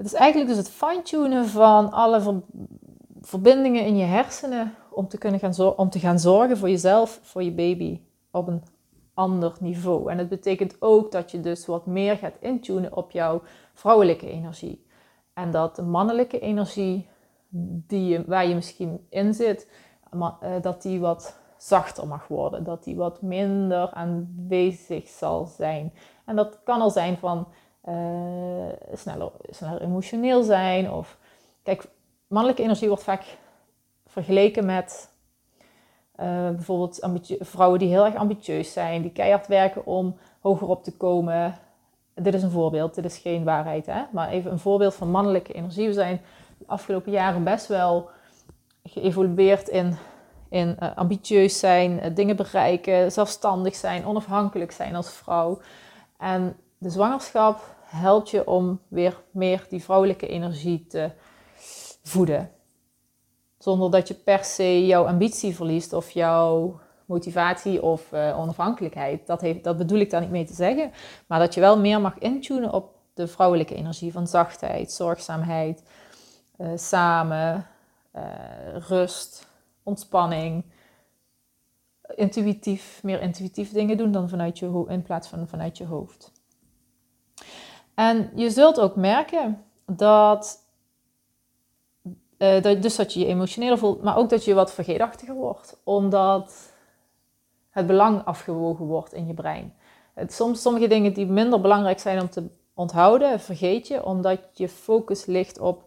Het 0.00 0.08
is 0.08 0.14
eigenlijk 0.14 0.50
dus 0.50 0.58
het 0.58 0.70
fine-tunen 0.70 1.46
van 1.46 1.92
alle 1.92 2.42
verbindingen 3.20 3.84
in 3.84 3.96
je 3.96 4.04
hersenen 4.04 4.74
om 4.90 5.08
te, 5.08 5.18
kunnen 5.18 5.40
gaan 5.40 5.74
om 5.76 5.90
te 5.90 5.98
gaan 5.98 6.18
zorgen 6.18 6.58
voor 6.58 6.70
jezelf, 6.70 7.20
voor 7.22 7.42
je 7.42 7.52
baby 7.52 8.00
op 8.30 8.48
een 8.48 8.62
ander 9.14 9.52
niveau. 9.60 10.10
En 10.10 10.18
het 10.18 10.28
betekent 10.28 10.76
ook 10.78 11.12
dat 11.12 11.30
je 11.30 11.40
dus 11.40 11.66
wat 11.66 11.86
meer 11.86 12.16
gaat 12.16 12.34
intunen 12.40 12.96
op 12.96 13.10
jouw 13.10 13.42
vrouwelijke 13.74 14.30
energie. 14.30 14.86
En 15.34 15.50
dat 15.50 15.76
de 15.76 15.82
mannelijke 15.82 16.38
energie 16.38 17.08
die 17.86 18.08
je, 18.08 18.24
waar 18.26 18.46
je 18.46 18.54
misschien 18.54 19.06
in 19.08 19.34
zit, 19.34 19.70
eh, 20.10 20.52
dat 20.60 20.82
die 20.82 21.00
wat 21.00 21.38
zachter 21.56 22.06
mag 22.06 22.28
worden. 22.28 22.64
Dat 22.64 22.84
die 22.84 22.96
wat 22.96 23.22
minder 23.22 23.90
aanwezig 23.90 25.08
zal 25.08 25.46
zijn. 25.46 25.92
En 26.24 26.36
dat 26.36 26.60
kan 26.64 26.80
al 26.80 26.90
zijn 26.90 27.16
van 27.16 27.48
sneller, 28.94 29.32
sneller 29.50 29.82
emotioneel 29.82 30.42
zijn. 30.42 30.90
Of, 30.90 31.18
kijk, 31.62 31.84
mannelijke 32.26 32.62
energie 32.62 32.88
wordt 32.88 33.02
vaak 33.02 33.24
vergeleken 34.06 34.64
met 34.66 35.08
bijvoorbeeld 36.54 37.06
vrouwen 37.40 37.78
die 37.78 37.88
heel 37.88 38.04
erg 38.04 38.14
ambitieus 38.14 38.72
zijn, 38.72 39.02
die 39.02 39.12
keihard 39.12 39.46
werken 39.46 39.86
om 39.86 40.16
hoger 40.40 40.68
op 40.68 40.84
te 40.84 40.96
komen. 40.96 41.58
Dit 42.14 42.34
is 42.34 42.42
een 42.42 42.50
voorbeeld, 42.50 42.94
dit 42.94 43.04
is 43.04 43.18
geen 43.18 43.44
waarheid, 43.44 43.86
hè? 43.86 44.02
maar 44.12 44.28
even 44.28 44.52
een 44.52 44.58
voorbeeld 44.58 44.94
van 44.94 45.10
mannelijke 45.10 45.52
energie. 45.52 45.86
We 45.86 45.92
zijn 45.92 46.20
de 46.58 46.64
afgelopen 46.66 47.12
jaren 47.12 47.44
best 47.44 47.66
wel 47.66 48.10
geëvolueerd 48.84 49.68
in, 49.68 49.96
in 50.48 50.76
uh, 50.80 50.96
ambitieus 50.96 51.58
zijn, 51.58 52.14
dingen 52.14 52.36
bereiken, 52.36 53.12
zelfstandig 53.12 53.74
zijn, 53.74 54.06
onafhankelijk 54.06 54.72
zijn 54.72 54.94
als 54.94 55.10
vrouw. 55.10 55.60
En 56.18 56.56
de 56.80 56.90
zwangerschap 56.90 57.76
helpt 57.84 58.30
je 58.30 58.46
om 58.46 58.80
weer 58.88 59.22
meer 59.30 59.66
die 59.68 59.82
vrouwelijke 59.82 60.26
energie 60.26 60.86
te 60.86 61.10
voeden. 62.02 62.50
Zonder 63.58 63.90
dat 63.90 64.08
je 64.08 64.14
per 64.14 64.44
se 64.44 64.86
jouw 64.86 65.06
ambitie 65.06 65.54
verliest 65.54 65.92
of 65.92 66.10
jouw 66.10 66.80
motivatie 67.04 67.82
of 67.82 68.12
uh, 68.12 68.38
onafhankelijkheid. 68.38 69.26
Dat, 69.26 69.40
heeft, 69.40 69.64
dat 69.64 69.76
bedoel 69.76 69.98
ik 69.98 70.10
daar 70.10 70.20
niet 70.20 70.30
mee 70.30 70.44
te 70.44 70.54
zeggen. 70.54 70.92
Maar 71.26 71.38
dat 71.38 71.54
je 71.54 71.60
wel 71.60 71.78
meer 71.78 72.00
mag 72.00 72.18
intunen 72.18 72.72
op 72.72 72.94
de 73.14 73.26
vrouwelijke 73.28 73.74
energie 73.74 74.12
van 74.12 74.26
zachtheid, 74.26 74.92
zorgzaamheid, 74.92 75.82
samen, 76.74 77.66
uh, 78.16 78.22
rust, 78.88 79.48
ontspanning. 79.82 80.64
Intuïtief, 82.14 83.02
meer 83.02 83.20
intuïtief 83.20 83.72
dingen 83.72 83.96
doen 83.96 84.12
dan 84.12 84.28
vanuit 84.28 84.58
je 84.58 84.84
in 84.88 85.02
plaats 85.02 85.28
van 85.28 85.48
vanuit 85.48 85.78
je 85.78 85.84
hoofd. 85.86 86.32
En 88.00 88.30
je 88.34 88.50
zult 88.50 88.80
ook 88.80 88.96
merken 88.96 89.64
dat, 89.86 90.58
uh, 92.38 92.62
dat, 92.62 92.82
dus 92.82 92.96
dat 92.96 93.12
je 93.12 93.20
je 93.20 93.26
emotioneel 93.26 93.78
voelt, 93.78 94.02
maar 94.02 94.16
ook 94.16 94.28
dat 94.28 94.44
je 94.44 94.54
wat 94.54 94.72
vergeetachtiger 94.72 95.34
wordt, 95.34 95.80
omdat 95.84 96.72
het 97.70 97.86
belang 97.86 98.24
afgewogen 98.24 98.84
wordt 98.86 99.12
in 99.12 99.26
je 99.26 99.34
brein. 99.34 99.74
Het, 100.14 100.32
soms 100.32 100.62
sommige 100.62 100.86
dingen 100.86 101.12
die 101.12 101.26
minder 101.26 101.60
belangrijk 101.60 101.98
zijn 101.98 102.20
om 102.20 102.30
te 102.30 102.48
onthouden, 102.74 103.40
vergeet 103.40 103.88
je, 103.88 104.04
omdat 104.04 104.40
je 104.52 104.68
focus 104.68 105.26
ligt 105.26 105.58
op 105.58 105.84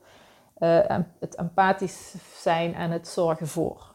uh, 0.59 0.79
het 1.19 1.35
empathisch 1.35 2.15
zijn 2.41 2.75
en 2.75 2.91
het 2.91 3.07
zorgen 3.07 3.47
voor. 3.47 3.93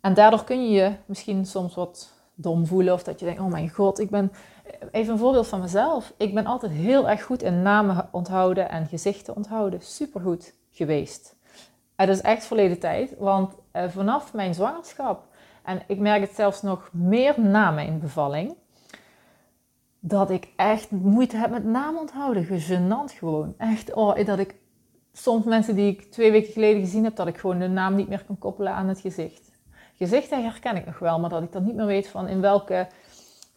En 0.00 0.14
daardoor 0.14 0.44
kun 0.44 0.62
je 0.62 0.70
je 0.70 0.92
misschien 1.06 1.46
soms 1.46 1.74
wat 1.74 2.15
dom 2.36 2.66
voelen 2.66 2.94
of 2.94 3.02
dat 3.02 3.20
je 3.20 3.26
denkt, 3.26 3.40
oh 3.40 3.50
mijn 3.50 3.70
god, 3.70 3.98
ik 3.98 4.10
ben, 4.10 4.32
even 4.90 5.12
een 5.12 5.18
voorbeeld 5.18 5.46
van 5.46 5.60
mezelf. 5.60 6.12
Ik 6.16 6.34
ben 6.34 6.46
altijd 6.46 6.72
heel 6.72 7.08
erg 7.08 7.22
goed 7.22 7.42
in 7.42 7.62
namen 7.62 8.08
onthouden 8.10 8.70
en 8.70 8.86
gezichten 8.86 9.36
onthouden. 9.36 9.80
Supergoed 9.82 10.54
geweest. 10.70 11.36
Het 11.96 12.08
is 12.08 12.20
echt 12.20 12.44
verleden 12.44 12.78
tijd, 12.78 13.14
want 13.18 13.54
uh, 13.72 13.88
vanaf 13.88 14.32
mijn 14.32 14.54
zwangerschap, 14.54 15.24
en 15.62 15.82
ik 15.86 15.98
merk 15.98 16.20
het 16.20 16.34
zelfs 16.34 16.62
nog 16.62 16.88
meer 16.92 17.40
na 17.40 17.70
mijn 17.70 17.98
bevalling, 17.98 18.54
dat 20.00 20.30
ik 20.30 20.48
echt 20.56 20.90
moeite 20.90 21.36
heb 21.36 21.50
met 21.50 21.64
namen 21.64 22.00
onthouden. 22.00 22.60
Genant 22.60 23.12
gewoon. 23.12 23.54
Echt, 23.58 23.94
oh, 23.94 24.24
dat 24.24 24.38
ik 24.38 24.54
soms 25.12 25.44
mensen 25.44 25.74
die 25.74 25.90
ik 25.90 26.12
twee 26.12 26.30
weken 26.30 26.52
geleden 26.52 26.80
gezien 26.80 27.04
heb, 27.04 27.16
dat 27.16 27.26
ik 27.26 27.38
gewoon 27.38 27.58
de 27.58 27.68
naam 27.68 27.94
niet 27.94 28.08
meer 28.08 28.24
kan 28.24 28.38
koppelen 28.38 28.72
aan 28.72 28.88
het 28.88 29.00
gezicht. 29.00 29.50
Gezichten 29.96 30.42
herken 30.42 30.76
ik 30.76 30.86
nog 30.86 30.98
wel, 30.98 31.20
maar 31.20 31.30
dat 31.30 31.42
ik 31.42 31.52
dan 31.52 31.64
niet 31.64 31.74
meer 31.74 31.86
weet 31.86 32.08
van 32.08 32.28
in 32.28 32.40
welke, 32.40 32.86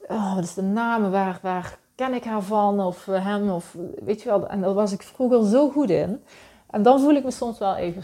oh, 0.08 0.36
wat 0.36 0.43
is 0.43 0.53
de 0.53 0.62
naam, 0.62 1.12
waar, 1.12 1.39
waar 1.41 1.77
ken 1.96 2.13
ik 2.13 2.24
haar 2.24 2.41
van 2.41 2.79
of 2.79 3.08
eh, 3.08 3.25
hem 3.25 3.50
of 3.50 3.75
weet 4.03 4.22
je 4.22 4.29
wel. 4.29 4.48
En 4.48 4.62
daar 4.62 4.74
was 4.74 4.91
ik 4.91 5.01
vroeger 5.01 5.46
zo 5.46 5.69
goed 5.69 5.89
in. 5.89 6.24
En 6.69 6.84
dan 6.84 7.00
voel 7.00 7.15
ik 7.15 7.24
me 7.24 7.31
soms 7.31 7.58
wel 7.60 7.75
even 7.75 8.03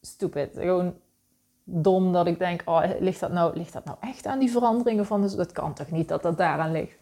stupid. 0.00 0.50
Gewoon 0.54 0.94
dom 1.64 2.12
dat 2.12 2.26
ik 2.26 2.38
denk, 2.38 2.62
oh, 2.64 2.82
ligt 3.00 3.20
dat 3.20 3.32
nou, 3.32 3.56
ligt 3.56 3.72
dat 3.72 3.84
nou 3.84 3.96
echt 4.00 4.26
aan 4.26 4.38
die 4.38 4.50
veranderingen 4.50 5.06
van, 5.06 5.20
dus 5.20 5.34
dat 5.34 5.52
kan 5.52 5.74
toch 5.74 5.90
niet 5.90 6.08
dat 6.08 6.22
dat 6.22 6.38
daaraan 6.38 6.72
ligt. 6.72 6.98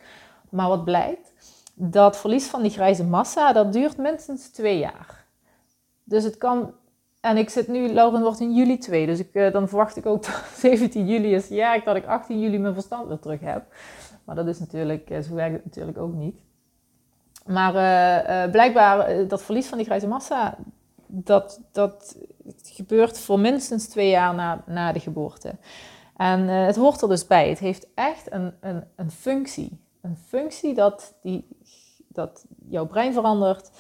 Maar 0.51 0.69
wat 0.69 0.85
blijkt, 0.85 1.33
dat 1.75 2.17
verlies 2.17 2.47
van 2.47 2.63
die 2.63 2.71
grijze 2.71 3.05
massa, 3.05 3.53
dat 3.53 3.73
duurt 3.73 3.97
minstens 3.97 4.49
twee 4.49 4.79
jaar. 4.79 5.25
Dus 6.05 6.25
het 6.25 6.39
kan. 6.39 6.73
En 7.25 7.37
ik 7.37 7.51
zit 7.51 7.69
nu, 7.69 7.93
Lauren 7.93 8.23
wordt 8.23 8.41
in 8.41 8.55
juli 8.55 8.79
2. 8.79 9.07
Dus 9.07 9.19
ik, 9.19 9.29
uh, 9.33 9.53
dan 9.53 9.69
verwacht 9.69 9.97
ik 9.97 10.07
ook 10.07 10.23
dat 10.27 10.43
17 10.57 11.07
juli 11.07 11.35
is 11.35 11.49
ja, 11.49 11.79
dat 11.79 11.97
ik 11.97 12.07
18 12.07 12.41
juli 12.41 12.59
mijn 12.59 12.75
verstand 12.75 13.09
weer 13.09 13.19
terug 13.19 13.41
heb. 13.41 13.65
Maar 14.25 14.35
dat 14.35 14.47
is 14.47 14.59
natuurlijk, 14.59 15.11
uh, 15.11 15.21
zo 15.21 15.35
werkt 15.35 15.55
het 15.55 15.65
natuurlijk 15.65 15.99
ook 15.99 16.15
niet. 16.15 16.41
Maar 17.47 17.75
uh, 17.75 18.51
blijkbaar, 18.51 19.29
dat 19.29 19.43
verlies 19.43 19.67
van 19.67 19.79
die 19.79 19.87
grijze 19.87 20.07
massa, 20.07 20.57
dat, 21.07 21.61
dat 21.73 22.17
gebeurt 22.63 23.19
voor 23.19 23.41
minstens 23.41 23.89
twee 23.89 24.11
jaar 24.11 24.35
na, 24.35 24.63
na 24.67 24.93
de 24.93 25.01
geboorte. 25.01 25.55
En 26.17 26.49
het 26.49 26.77
hoort 26.77 27.03
er 27.03 27.09
dus 27.09 27.27
bij. 27.27 27.49
Het 27.49 27.59
heeft 27.59 27.87
echt 27.95 28.33
een, 28.33 28.55
een, 28.61 28.85
een 28.97 29.11
functie. 29.11 29.81
Een 30.01 30.17
functie 30.17 30.75
dat, 30.75 31.15
die, 31.23 31.49
dat 32.09 32.45
jouw 32.69 32.87
brein 32.87 33.13
verandert 33.13 33.71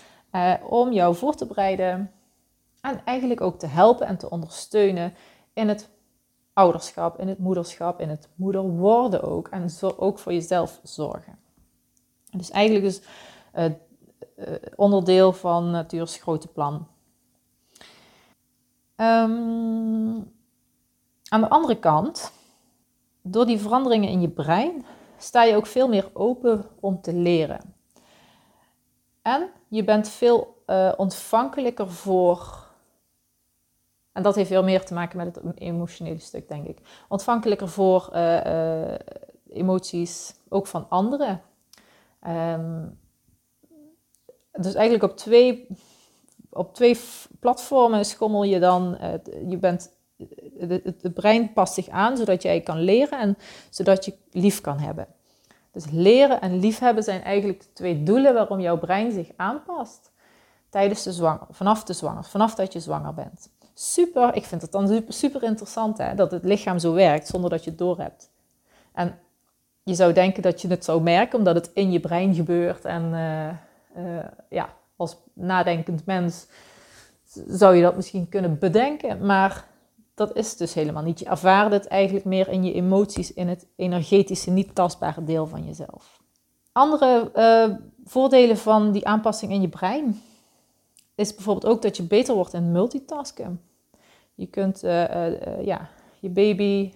om 0.68 0.92
jou 0.92 1.14
voor 1.14 1.34
te 1.34 1.46
bereiden 1.46 2.10
en 2.85 3.05
eigenlijk 3.05 3.41
ook 3.41 3.59
te 3.59 3.67
helpen 3.67 4.07
en 4.07 4.17
te 4.17 4.31
ondersteunen 4.31 5.14
in 5.53 5.69
het 5.69 5.88
ouderschap, 6.53 7.19
in 7.19 7.29
het 7.29 7.38
moederschap, 7.38 8.00
in 8.00 8.09
het 8.09 8.29
moeder 8.35 8.62
worden 8.62 9.23
ook. 9.23 9.49
En 9.49 9.71
ook 9.97 10.19
voor 10.19 10.33
jezelf 10.33 10.81
zorgen. 10.83 11.38
Dus 12.31 12.50
eigenlijk 12.50 12.85
is 12.85 13.00
uh, 13.55 13.64
onderdeel 14.76 15.33
van 15.33 15.71
Natuurs 15.71 16.17
grote 16.17 16.49
plan. 16.49 16.87
Um, 18.97 20.33
aan 21.29 21.41
de 21.41 21.49
andere 21.49 21.79
kant, 21.79 22.33
door 23.23 23.47
die 23.47 23.59
veranderingen 23.59 24.09
in 24.09 24.21
je 24.21 24.31
brein, 24.31 24.85
sta 25.19 25.43
je 25.43 25.57
ook 25.57 25.67
veel 25.67 25.88
meer 25.88 26.11
open 26.12 26.67
om 26.81 27.00
te 27.00 27.12
leren. 27.12 27.75
En 29.23 29.50
je 29.69 29.85
bent 29.85 30.09
veel 30.09 30.62
uh, 30.67 30.93
ontvankelijker 30.97 31.91
voor 31.91 32.63
en 34.14 34.23
dat 34.23 34.35
heeft 34.35 34.49
veel 34.49 34.62
meer 34.62 34.85
te 34.85 34.94
maken 34.94 35.16
met 35.16 35.35
het 35.35 35.44
emotionele 35.61 36.18
stuk, 36.18 36.49
denk 36.49 36.66
ik. 36.66 36.78
Ontvankelijker 37.09 37.68
voor 37.68 38.11
uh, 38.12 38.44
uh, 38.44 38.94
emoties, 39.50 40.35
ook 40.49 40.66
van 40.66 40.87
anderen. 40.88 41.42
Um, 42.26 42.99
dus 44.52 44.75
eigenlijk 44.75 45.04
op 45.04 45.16
twee, 45.16 45.66
op 46.50 46.75
twee 46.75 47.00
platformen 47.40 48.04
schommel 48.04 48.44
je 48.44 48.61
dan. 48.61 48.99
Uh, 49.00 49.50
je 49.50 49.56
bent, 49.56 49.92
het 50.59 51.14
brein 51.14 51.52
past 51.52 51.75
zich 51.75 51.88
aan 51.88 52.16
zodat 52.16 52.42
jij 52.42 52.61
kan 52.61 52.78
leren 52.78 53.18
en 53.18 53.37
zodat 53.71 54.04
je 54.04 54.14
lief 54.30 54.61
kan 54.61 54.78
hebben. 54.78 55.06
Dus 55.73 55.85
leren 55.90 56.40
en 56.40 56.59
liefhebben 56.59 57.04
zijn 57.04 57.23
eigenlijk 57.23 57.61
de 57.61 57.73
twee 57.73 58.02
doelen 58.02 58.35
waarom 58.35 58.61
jouw 58.61 58.78
brein 58.78 59.12
zich 59.12 59.30
aanpast 59.37 60.12
tijdens 60.68 61.02
de 61.02 61.12
zwanger, 61.12 61.47
vanaf 61.50 61.85
de 61.85 61.92
zwanger, 61.92 62.25
vanaf 62.25 62.54
dat 62.54 62.73
je 62.73 62.80
zwanger 62.80 63.14
bent 63.14 63.52
super, 63.75 64.35
ik 64.35 64.45
vind 64.45 64.62
het 64.62 64.73
dan 64.73 64.88
super, 64.88 65.14
super 65.14 65.43
interessant 65.43 65.99
hè, 65.99 66.14
dat 66.14 66.31
het 66.31 66.45
lichaam 66.45 66.78
zo 66.78 66.93
werkt 66.93 67.26
zonder 67.26 67.50
dat 67.50 67.64
je 67.64 67.71
het 67.71 67.78
doorhebt. 67.78 68.31
En 68.93 69.19
je 69.83 69.95
zou 69.95 70.12
denken 70.12 70.43
dat 70.43 70.61
je 70.61 70.69
het 70.69 70.85
zou 70.85 71.02
merken 71.02 71.38
omdat 71.38 71.54
het 71.54 71.71
in 71.75 71.93
je 71.93 72.00
brein 72.00 72.35
gebeurt. 72.35 72.85
En 72.85 73.02
uh, 73.12 73.49
uh, 74.04 74.25
ja, 74.49 74.69
als 74.97 75.16
nadenkend 75.33 76.07
mens 76.07 76.47
zou 77.47 77.75
je 77.75 77.83
dat 77.83 77.97
misschien 77.97 78.28
kunnen 78.28 78.59
bedenken, 78.59 79.26
maar 79.26 79.66
dat 80.14 80.37
is 80.37 80.57
dus 80.57 80.75
helemaal 80.75 81.02
niet. 81.02 81.19
Je 81.19 81.25
ervaart 81.25 81.73
het 81.73 81.87
eigenlijk 81.87 82.25
meer 82.25 82.49
in 82.49 82.64
je 82.64 82.73
emoties, 82.73 83.33
in 83.33 83.49
het 83.49 83.66
energetische, 83.76 84.50
niet 84.50 84.75
tastbare 84.75 85.25
deel 85.25 85.47
van 85.47 85.64
jezelf. 85.64 86.23
Andere 86.73 87.31
uh, 87.35 87.76
voordelen 88.04 88.57
van 88.57 88.93
die 88.93 89.07
aanpassing 89.07 89.52
in 89.52 89.61
je 89.61 89.69
brein 89.69 90.23
is 91.14 91.35
bijvoorbeeld 91.35 91.73
ook 91.73 91.83
dat 91.83 91.97
je 91.97 92.02
beter 92.02 92.35
wordt 92.35 92.52
in 92.52 92.73
multitasken. 92.73 93.61
Je 94.35 94.47
kunt 94.47 94.85
uh, 94.85 95.11
uh, 95.11 95.64
ja, 95.64 95.88
je 96.21 96.28
baby 96.28 96.92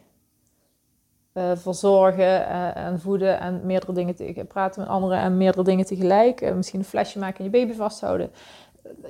verzorgen 1.54 2.46
en 2.74 3.00
voeden 3.00 3.40
en 3.40 3.66
meerdere 3.66 3.92
dingen 3.92 4.14
te, 4.14 4.44
praten 4.48 4.80
met 4.80 4.90
anderen 4.90 5.18
en 5.18 5.36
meerdere 5.36 5.64
dingen 5.64 5.84
tegelijk. 5.84 6.54
misschien 6.54 6.78
een 6.78 6.84
flesje 6.84 7.18
maken 7.18 7.38
en 7.38 7.44
je 7.44 7.50
baby 7.50 7.72
vasthouden. 7.72 8.30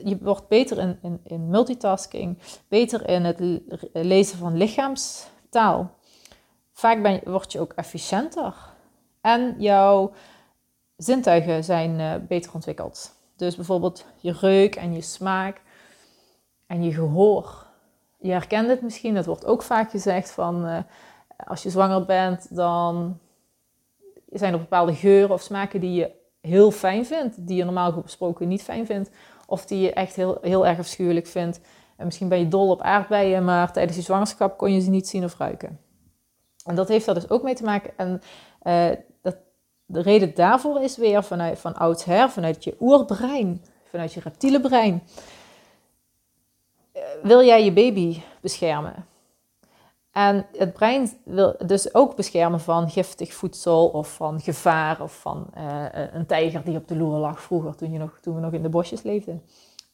Je 0.05 0.19
wordt 0.21 0.49
beter 0.49 0.79
in, 0.79 0.99
in, 1.03 1.21
in 1.25 1.49
multitasking, 1.49 2.39
beter 2.69 3.09
in 3.09 3.25
het 3.25 3.41
lezen 3.93 4.39
van 4.39 4.57
lichaamstaal. 4.57 5.91
Vaak 6.73 7.03
ben, 7.03 7.21
word 7.25 7.53
je 7.53 7.61
ook 7.61 7.73
efficiënter 7.73 8.55
en 9.21 9.55
jouw 9.59 10.13
zintuigen 10.97 11.65
zijn 11.65 12.27
beter 12.27 12.55
ontwikkeld. 12.55 13.18
Dus 13.39 13.57
bijvoorbeeld 13.57 14.05
je 14.17 14.33
reuk 14.33 14.77
en 14.77 14.95
je 14.95 15.01
smaak 15.01 15.61
en 16.67 16.83
je 16.83 16.93
gehoor. 16.93 17.67
Je 18.19 18.31
herkent 18.31 18.69
het 18.69 18.83
misschien, 18.83 19.15
dat 19.15 19.27
wordt 19.27 19.47
ook 19.47 19.63
vaak 19.63 19.91
gezegd 19.91 20.31
van 20.31 20.67
uh, 20.67 20.79
als 21.47 21.63
je 21.63 21.71
zwanger 21.71 22.05
bent, 22.05 22.57
dan 22.57 23.19
zijn 24.31 24.53
er 24.53 24.59
bepaalde 24.59 24.95
geuren 24.95 25.31
of 25.31 25.43
smaken 25.43 25.81
die 25.81 25.93
je 25.93 26.11
heel 26.41 26.71
fijn 26.71 27.07
vindt, 27.07 27.47
die 27.47 27.57
je 27.57 27.65
normaal 27.65 27.93
gesproken 27.93 28.49
niet 28.49 28.63
fijn 28.63 28.87
vindt, 28.87 29.11
of 29.47 29.67
die 29.67 29.81
je 29.81 29.93
echt 29.93 30.17
heel, 30.17 30.39
heel 30.41 30.67
erg 30.67 30.79
afschuwelijk 30.79 31.27
vindt. 31.27 31.61
En 31.97 32.05
misschien 32.05 32.29
ben 32.29 32.39
je 32.39 32.49
dol 32.49 32.71
op 32.71 32.81
aardbeien, 32.81 33.45
maar 33.45 33.73
tijdens 33.73 33.97
je 33.97 34.03
zwangerschap 34.03 34.59
kon 34.59 34.73
je 34.73 34.81
ze 34.81 34.91
niet 34.91 35.09
zien 35.09 35.25
of 35.25 35.39
ruiken. 35.39 35.81
En 36.65 36.75
dat 36.75 36.89
heeft 36.89 37.07
daar 37.07 37.15
dus 37.15 37.31
ook 37.31 37.43
mee 37.43 37.55
te 37.55 37.65
maken. 37.65 37.91
En 37.97 38.21
uh, 38.63 38.97
dat, 39.23 39.37
de 39.91 40.03
reden 40.03 40.35
daarvoor 40.35 40.81
is 40.81 40.97
weer 40.97 41.25
vanuit 41.25 41.59
van 41.59 41.75
oudsher, 41.75 42.31
vanuit 42.31 42.65
je 42.65 42.77
oerbrein, 42.81 43.65
vanuit 43.85 44.13
je 44.13 44.21
reptiele 44.21 44.61
brein. 44.61 45.03
Uh, 46.97 47.03
wil 47.23 47.45
jij 47.45 47.65
je 47.65 47.73
baby 47.73 48.21
beschermen? 48.41 49.07
En 50.13 50.47
het 50.57 50.73
brein 50.73 51.11
wil 51.25 51.57
dus 51.67 51.95
ook 51.95 52.17
beschermen 52.17 52.61
van 52.61 52.91
giftig 52.91 53.35
voedsel 53.35 53.89
of 53.89 54.15
van 54.15 54.41
gevaar 54.41 55.03
of 55.03 55.21
van 55.21 55.47
uh, 55.57 55.85
een 56.13 56.27
tijger 56.27 56.65
die 56.65 56.77
op 56.77 56.89
de 56.89 56.97
loer 56.97 57.19
lag 57.19 57.43
vroeger 57.43 57.77
toen, 57.77 57.93
je 57.93 57.99
nog, 57.99 58.19
toen 58.21 58.35
we 58.35 58.41
nog 58.41 58.53
in 58.53 58.63
de 58.63 58.69
bosjes 58.69 59.03
leefden. 59.03 59.43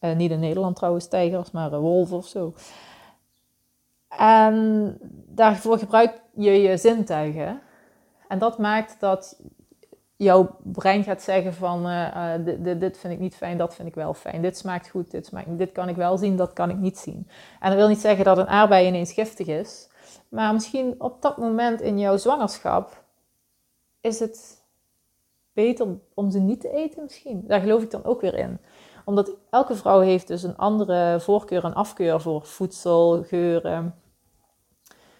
Uh, 0.00 0.16
niet 0.16 0.30
in 0.30 0.40
Nederland 0.40 0.76
trouwens 0.76 1.08
tijgers, 1.08 1.50
maar 1.50 1.80
wolven 1.80 2.16
of 2.16 2.26
zo. 2.26 2.54
En 4.08 4.98
daarvoor 5.26 5.78
gebruik 5.78 6.20
je 6.34 6.50
je 6.50 6.76
zintuigen. 6.76 7.60
En 8.28 8.38
dat 8.38 8.58
maakt 8.58 9.00
dat 9.00 9.40
jouw 10.16 10.56
brein 10.62 11.04
gaat 11.04 11.23
zeggen 11.23 11.54
van 11.54 11.83
dit, 12.44 12.80
dit 12.80 12.99
vind 12.99 13.12
ik 13.12 13.18
niet 13.18 13.35
fijn, 13.35 13.59
dat 13.59 13.75
vind 13.75 13.88
ik 13.88 13.94
wel 13.94 14.14
fijn. 14.14 14.42
Dit 14.42 14.59
smaakt 14.59 14.88
goed, 14.88 15.11
dit, 15.11 15.26
smaakt, 15.26 15.59
dit 15.59 15.73
kan 15.73 15.88
ik 15.88 15.97
wel 15.97 16.18
zien, 16.18 16.37
dat 16.37 16.52
kan 16.52 16.71
ik 16.71 16.76
niet 16.76 16.99
zien. 16.99 17.28
En 17.61 17.68
dat 17.68 17.78
wil 17.78 17.88
niet 17.88 18.00
zeggen 18.00 18.25
dat 18.25 18.38
een 18.38 18.49
aardbei 18.49 18.87
ineens 18.87 19.12
giftig 19.12 19.47
is. 19.47 19.88
Maar 20.28 20.52
misschien 20.52 20.94
op 20.99 21.23
dat 21.23 21.37
moment 21.37 21.80
in 21.80 21.99
jouw 21.99 22.16
zwangerschap 22.16 23.04
is 24.00 24.18
het 24.18 24.62
beter 25.52 25.87
om 26.14 26.30
ze 26.30 26.38
niet 26.38 26.61
te 26.61 26.71
eten 26.71 27.02
misschien. 27.02 27.44
Daar 27.47 27.61
geloof 27.61 27.83
ik 27.83 27.90
dan 27.90 28.04
ook 28.04 28.21
weer 28.21 28.35
in. 28.35 28.59
Omdat 29.04 29.30
elke 29.50 29.75
vrouw 29.75 30.00
heeft 30.00 30.26
dus 30.26 30.42
een 30.42 30.56
andere 30.56 31.21
voorkeur 31.21 31.64
en 31.64 31.75
afkeur 31.75 32.21
voor 32.21 32.47
voedsel, 32.47 33.23
geuren, 33.23 33.94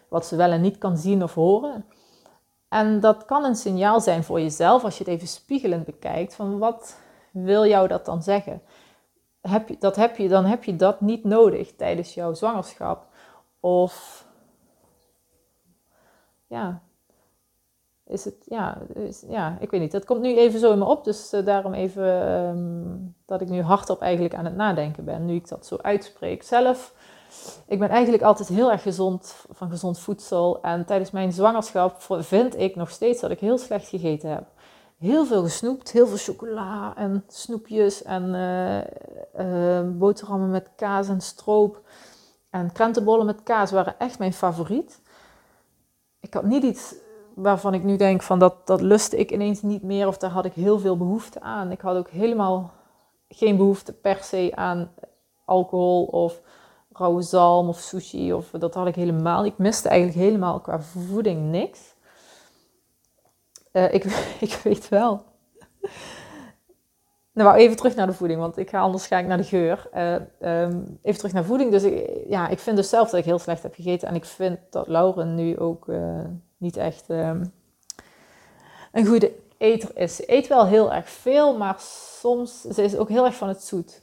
wat 0.08 0.26
ze 0.26 0.36
wel 0.36 0.50
en 0.50 0.60
niet 0.60 0.78
kan 0.78 0.96
zien 0.96 1.22
of 1.22 1.34
horen. 1.34 1.84
En 2.74 3.00
dat 3.00 3.24
kan 3.24 3.44
een 3.44 3.54
signaal 3.54 4.00
zijn 4.00 4.24
voor 4.24 4.40
jezelf 4.40 4.84
als 4.84 4.98
je 4.98 5.04
het 5.04 5.12
even 5.12 5.28
spiegelend 5.28 5.84
bekijkt 5.84 6.34
van 6.34 6.58
wat 6.58 6.96
wil 7.30 7.66
jou 7.66 7.88
dat 7.88 8.04
dan 8.04 8.22
zeggen? 8.22 8.62
Heb 9.40 9.68
je, 9.68 9.76
dat 9.78 9.96
heb 9.96 10.16
je, 10.16 10.28
dan 10.28 10.44
heb 10.44 10.64
je 10.64 10.76
dat 10.76 11.00
niet 11.00 11.24
nodig 11.24 11.74
tijdens 11.76 12.14
jouw 12.14 12.34
zwangerschap. 12.34 13.06
Of 13.60 14.26
ja, 16.46 16.82
is 18.06 18.24
het, 18.24 18.36
ja, 18.44 18.78
is, 18.94 19.24
ja, 19.28 19.56
ik 19.60 19.70
weet 19.70 19.80
niet. 19.80 19.92
Dat 19.92 20.04
komt 20.04 20.20
nu 20.20 20.36
even 20.36 20.60
zo 20.60 20.72
in 20.72 20.78
me 20.78 20.84
op, 20.84 21.04
dus 21.04 21.32
uh, 21.32 21.44
daarom 21.44 21.74
even 21.74 22.32
um, 22.32 23.14
dat 23.26 23.40
ik 23.40 23.48
nu 23.48 23.62
hardop 23.62 24.00
eigenlijk 24.00 24.34
aan 24.34 24.44
het 24.44 24.56
nadenken 24.56 25.04
ben, 25.04 25.26
nu 25.26 25.34
ik 25.34 25.48
dat 25.48 25.66
zo 25.66 25.76
uitspreek. 25.82 26.42
Zelf, 26.42 26.94
ik 27.66 27.78
ben 27.78 27.88
eigenlijk 27.88 28.22
altijd 28.22 28.48
heel 28.48 28.70
erg 28.70 28.82
gezond, 28.82 29.34
van 29.50 29.70
gezond 29.70 29.98
voedsel. 29.98 30.62
En 30.62 30.84
tijdens 30.84 31.10
mijn 31.10 31.32
zwangerschap 31.32 31.96
vind 32.18 32.58
ik 32.58 32.76
nog 32.76 32.90
steeds 32.90 33.20
dat 33.20 33.30
ik 33.30 33.40
heel 33.40 33.58
slecht 33.58 33.88
gegeten 33.88 34.30
heb. 34.30 34.44
Heel 34.98 35.26
veel 35.26 35.42
gesnoept, 35.42 35.90
heel 35.90 36.06
veel 36.06 36.16
chocola 36.34 36.96
en 36.96 37.24
snoepjes 37.28 38.02
en 38.02 38.34
uh, 38.34 38.78
uh, 39.46 39.90
boterhammen 39.98 40.50
met 40.50 40.70
kaas 40.76 41.08
en 41.08 41.20
stroop. 41.20 41.80
En 42.50 42.72
krentenbollen 42.72 43.26
met 43.26 43.42
kaas 43.42 43.70
waren 43.70 43.98
echt 43.98 44.18
mijn 44.18 44.32
favoriet 44.32 45.02
ik 46.24 46.34
had 46.34 46.44
niet 46.44 46.62
iets 46.62 46.94
waarvan 47.34 47.74
ik 47.74 47.82
nu 47.82 47.96
denk 47.96 48.22
van 48.22 48.38
dat, 48.38 48.66
dat 48.66 48.80
lustte 48.80 49.16
ik 49.16 49.32
ineens 49.32 49.62
niet 49.62 49.82
meer 49.82 50.06
of 50.06 50.18
daar 50.18 50.30
had 50.30 50.44
ik 50.44 50.52
heel 50.52 50.78
veel 50.78 50.96
behoefte 50.96 51.40
aan. 51.40 51.70
Ik 51.70 51.80
had 51.80 51.96
ook 51.96 52.08
helemaal 52.08 52.72
geen 53.28 53.56
behoefte 53.56 53.92
per 53.92 54.22
se 54.22 54.52
aan 54.54 54.92
alcohol 55.44 56.04
of 56.04 56.40
rauwe 56.98 57.22
zalm 57.22 57.68
of 57.68 57.78
sushi 57.78 58.32
of 58.32 58.50
dat 58.50 58.74
had 58.74 58.87
ik 58.87 58.94
helemaal. 58.94 59.44
Ik 59.44 59.59
miste 59.59 59.88
eigenlijk 59.88 60.18
helemaal 60.18 60.61
qua 60.61 60.80
voeding 60.80 61.50
niks. 61.50 61.94
Uh, 63.72 63.94
ik, 63.94 64.04
ik 64.40 64.61
weet 64.62 64.88
wel. 64.88 65.24
Nou, 67.33 67.57
even 67.57 67.76
terug 67.76 67.94
naar 67.94 68.07
de 68.07 68.12
voeding, 68.12 68.40
want 68.40 68.57
ik 68.57 68.70
ga 68.70 68.80
anders 68.80 69.07
ga 69.07 69.18
ik 69.18 69.26
naar 69.26 69.37
de 69.37 69.44
geur. 69.44 69.88
Uh, 69.94 70.62
um, 70.62 70.98
even 71.02 71.18
terug 71.18 71.33
naar 71.33 71.44
voeding. 71.44 71.70
Dus 71.70 71.83
ik, 71.83 72.11
ja, 72.28 72.48
ik 72.48 72.59
vind 72.59 72.76
dus 72.76 72.88
zelf 72.88 73.11
dat 73.11 73.20
ik 73.20 73.24
heel 73.24 73.38
slecht 73.38 73.62
heb 73.62 73.74
gegeten. 73.74 74.09
En 74.09 74.14
ik 74.14 74.24
vind 74.24 74.59
dat 74.70 74.88
Lauren 74.88 75.35
nu 75.35 75.59
ook 75.59 75.88
uh, 75.88 76.24
niet 76.57 76.76
echt 76.76 77.09
um, 77.09 77.52
een 78.92 79.07
goede 79.07 79.33
eter 79.59 79.96
is. 79.96 80.16
Ze 80.16 80.33
eet 80.33 80.46
wel 80.46 80.66
heel 80.66 80.92
erg 80.92 81.09
veel, 81.09 81.57
maar 81.57 81.74
soms 82.20 82.61
ze 82.61 82.83
is 82.83 82.96
ook 82.96 83.09
heel 83.09 83.24
erg 83.24 83.35
van 83.35 83.48
het 83.48 83.62
zoet. 83.62 84.00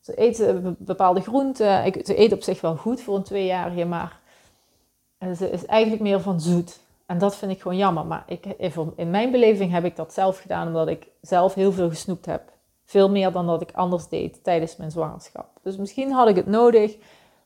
Ze 0.00 0.20
eet 0.20 0.44
bepaalde 0.78 1.20
groenten. 1.20 1.92
Ze 2.04 2.18
eet 2.18 2.32
op 2.32 2.42
zich 2.42 2.60
wel 2.60 2.76
goed 2.76 3.00
voor 3.00 3.16
een 3.16 3.22
tweejarige, 3.22 3.84
maar 3.84 4.20
ze 5.36 5.50
is 5.50 5.66
eigenlijk 5.66 6.02
meer 6.02 6.20
van 6.20 6.40
zoet. 6.40 6.80
En 7.06 7.18
dat 7.18 7.36
vind 7.36 7.52
ik 7.52 7.60
gewoon 7.60 7.76
jammer. 7.76 8.06
Maar 8.06 8.24
ik, 8.26 8.46
in 8.96 9.10
mijn 9.10 9.30
beleving 9.30 9.72
heb 9.72 9.84
ik 9.84 9.96
dat 9.96 10.12
zelf 10.12 10.38
gedaan 10.38 10.66
omdat 10.66 10.88
ik 10.88 11.06
zelf 11.20 11.54
heel 11.54 11.72
veel 11.72 11.88
gesnoept 11.88 12.26
heb. 12.26 12.42
Veel 12.84 13.10
meer 13.10 13.32
dan 13.32 13.46
dat 13.46 13.62
ik 13.62 13.72
anders 13.72 14.08
deed 14.08 14.44
tijdens 14.44 14.76
mijn 14.76 14.90
zwangerschap. 14.90 15.46
Dus 15.62 15.76
misschien 15.76 16.12
had 16.12 16.28
ik 16.28 16.36
het 16.36 16.46
nodig. 16.46 16.96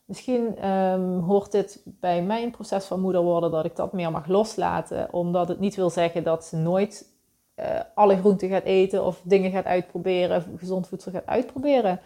Misschien 0.05 0.69
um, 0.69 1.19
hoort 1.19 1.51
dit 1.51 1.81
bij 1.85 2.21
mijn 2.21 2.51
proces 2.51 2.85
van 2.85 2.99
moeder 2.99 3.21
worden 3.21 3.51
dat 3.51 3.65
ik 3.65 3.75
dat 3.75 3.93
meer 3.93 4.11
mag 4.11 4.27
loslaten. 4.27 5.13
Omdat 5.13 5.47
het 5.47 5.59
niet 5.59 5.75
wil 5.75 5.89
zeggen 5.89 6.23
dat 6.23 6.45
ze 6.45 6.55
nooit 6.55 7.09
uh, 7.55 7.65
alle 7.93 8.17
groenten 8.17 8.49
gaat 8.49 8.63
eten 8.63 9.03
of 9.03 9.21
dingen 9.23 9.51
gaat 9.51 9.65
uitproberen, 9.65 10.43
gezond 10.57 10.87
voedsel 10.87 11.11
gaat 11.11 11.25
uitproberen. 11.25 11.99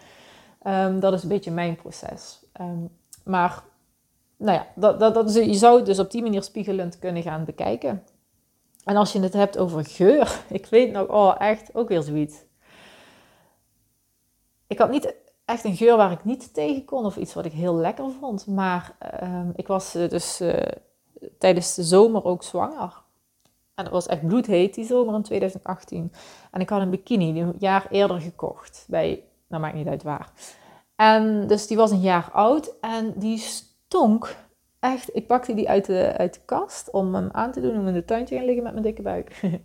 Um, 0.66 1.00
dat 1.00 1.12
is 1.12 1.22
een 1.22 1.28
beetje 1.28 1.50
mijn 1.50 1.76
proces. 1.76 2.46
Um, 2.60 2.90
maar 3.24 3.62
nou 4.36 4.58
ja, 4.58 4.66
dat, 4.74 5.00
dat, 5.00 5.14
dat, 5.14 5.34
je 5.34 5.54
zou 5.54 5.76
het 5.76 5.86
dus 5.86 5.98
op 5.98 6.10
die 6.10 6.22
manier 6.22 6.42
spiegelend 6.42 6.98
kunnen 6.98 7.22
gaan 7.22 7.44
bekijken. 7.44 8.02
En 8.84 8.96
als 8.96 9.12
je 9.12 9.20
het 9.20 9.32
hebt 9.32 9.58
over 9.58 9.84
geur, 9.84 10.42
ik 10.48 10.66
weet 10.66 10.92
nog, 10.92 11.08
oh 11.08 11.34
echt, 11.38 11.74
ook 11.74 11.88
weer 11.88 12.02
zoiets. 12.02 12.36
Ik 14.66 14.78
had 14.78 14.90
niet 14.90 15.14
echt 15.44 15.64
een 15.64 15.76
geur 15.76 15.96
waar 15.96 16.12
ik 16.12 16.24
niet 16.24 16.54
tegen 16.54 16.84
kon 16.84 17.04
of 17.04 17.16
iets 17.16 17.34
wat 17.34 17.44
ik 17.44 17.52
heel 17.52 17.74
lekker 17.74 18.10
vond. 18.20 18.46
Maar 18.46 18.96
uh, 19.22 19.48
ik 19.54 19.66
was 19.66 19.96
uh, 19.96 20.08
dus 20.08 20.40
uh, 20.40 20.54
tijdens 21.38 21.74
de 21.74 21.82
zomer 21.82 22.24
ook 22.24 22.42
zwanger. 22.42 23.02
En 23.74 23.84
het 23.84 23.92
was 23.92 24.06
echt 24.06 24.26
bloedheet 24.26 24.74
die 24.74 24.84
zomer 24.84 25.14
in 25.14 25.22
2018. 25.22 26.12
En 26.50 26.60
ik 26.60 26.68
had 26.68 26.80
een 26.80 26.90
bikini 26.90 27.40
een 27.40 27.54
jaar 27.58 27.86
eerder 27.90 28.20
gekocht. 28.20 28.84
Bij, 28.88 29.24
nou 29.50 29.62
maakt 29.62 29.74
niet 29.74 29.86
uit 29.86 30.02
waar. 30.02 30.32
En 30.96 31.46
dus 31.46 31.66
die 31.66 31.76
was 31.76 31.90
een 31.90 32.00
jaar 32.00 32.30
oud 32.32 32.74
en 32.80 33.12
die 33.16 33.38
stonk. 33.38 34.36
Echt, 34.80 35.16
ik 35.16 35.26
pakte 35.26 35.54
die 35.54 35.68
uit 35.68 35.86
de, 35.86 36.14
uit 36.16 36.34
de 36.34 36.40
kast 36.44 36.90
om 36.90 37.14
hem 37.14 37.28
aan 37.32 37.52
te 37.52 37.60
doen, 37.60 37.78
om 37.78 37.86
in 37.86 37.94
de 37.94 38.04
tuin 38.04 38.24
te 38.24 38.34
gaan 38.34 38.44
liggen 38.44 38.62
met 38.62 38.72
mijn 38.72 38.84
dikke 38.84 39.02
buik. 39.02 39.40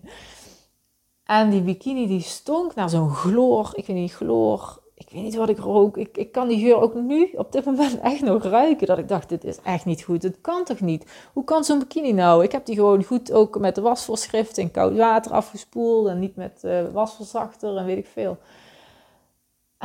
en 1.25 1.49
die 1.49 1.61
bikini 1.61 2.07
die 2.07 2.21
stonk 2.21 2.75
naar 2.75 2.89
zo'n 2.89 3.09
chloor, 3.09 3.71
ik 3.73 3.87
weet 3.87 3.95
niet, 3.95 4.13
chloor, 4.13 4.83
ik 4.97 5.09
weet 5.11 5.23
niet 5.23 5.35
wat 5.35 5.49
ik 5.49 5.57
rook. 5.57 5.97
Ik, 5.97 6.17
ik 6.17 6.31
kan 6.31 6.47
die 6.47 6.59
geur 6.59 6.81
ook 6.81 6.93
nu 6.93 7.31
op 7.33 7.51
dit 7.51 7.65
moment 7.65 7.99
echt 7.99 8.21
nog 8.21 8.43
ruiken. 8.43 8.87
Dat 8.87 8.97
ik 8.97 9.07
dacht, 9.07 9.29
dit 9.29 9.43
is 9.43 9.59
echt 9.63 9.85
niet 9.85 10.03
goed. 10.03 10.23
Het 10.23 10.41
kan 10.41 10.63
toch 10.63 10.79
niet? 10.79 11.05
Hoe 11.33 11.43
kan 11.43 11.63
zo'n 11.63 11.79
bikini 11.79 12.11
nou? 12.11 12.43
Ik 12.43 12.51
heb 12.51 12.65
die 12.65 12.75
gewoon 12.75 13.03
goed 13.03 13.31
ook 13.31 13.59
met 13.59 13.75
de 13.75 13.81
wasvoorschrift 13.81 14.57
in 14.57 14.71
koud 14.71 14.97
water 14.97 15.31
afgespoeld. 15.31 16.07
En 16.07 16.19
niet 16.19 16.35
met 16.35 16.61
uh, 16.65 16.91
wasverzachter 16.93 17.77
en 17.77 17.85
weet 17.85 17.97
ik 17.97 18.07
veel. 18.07 18.37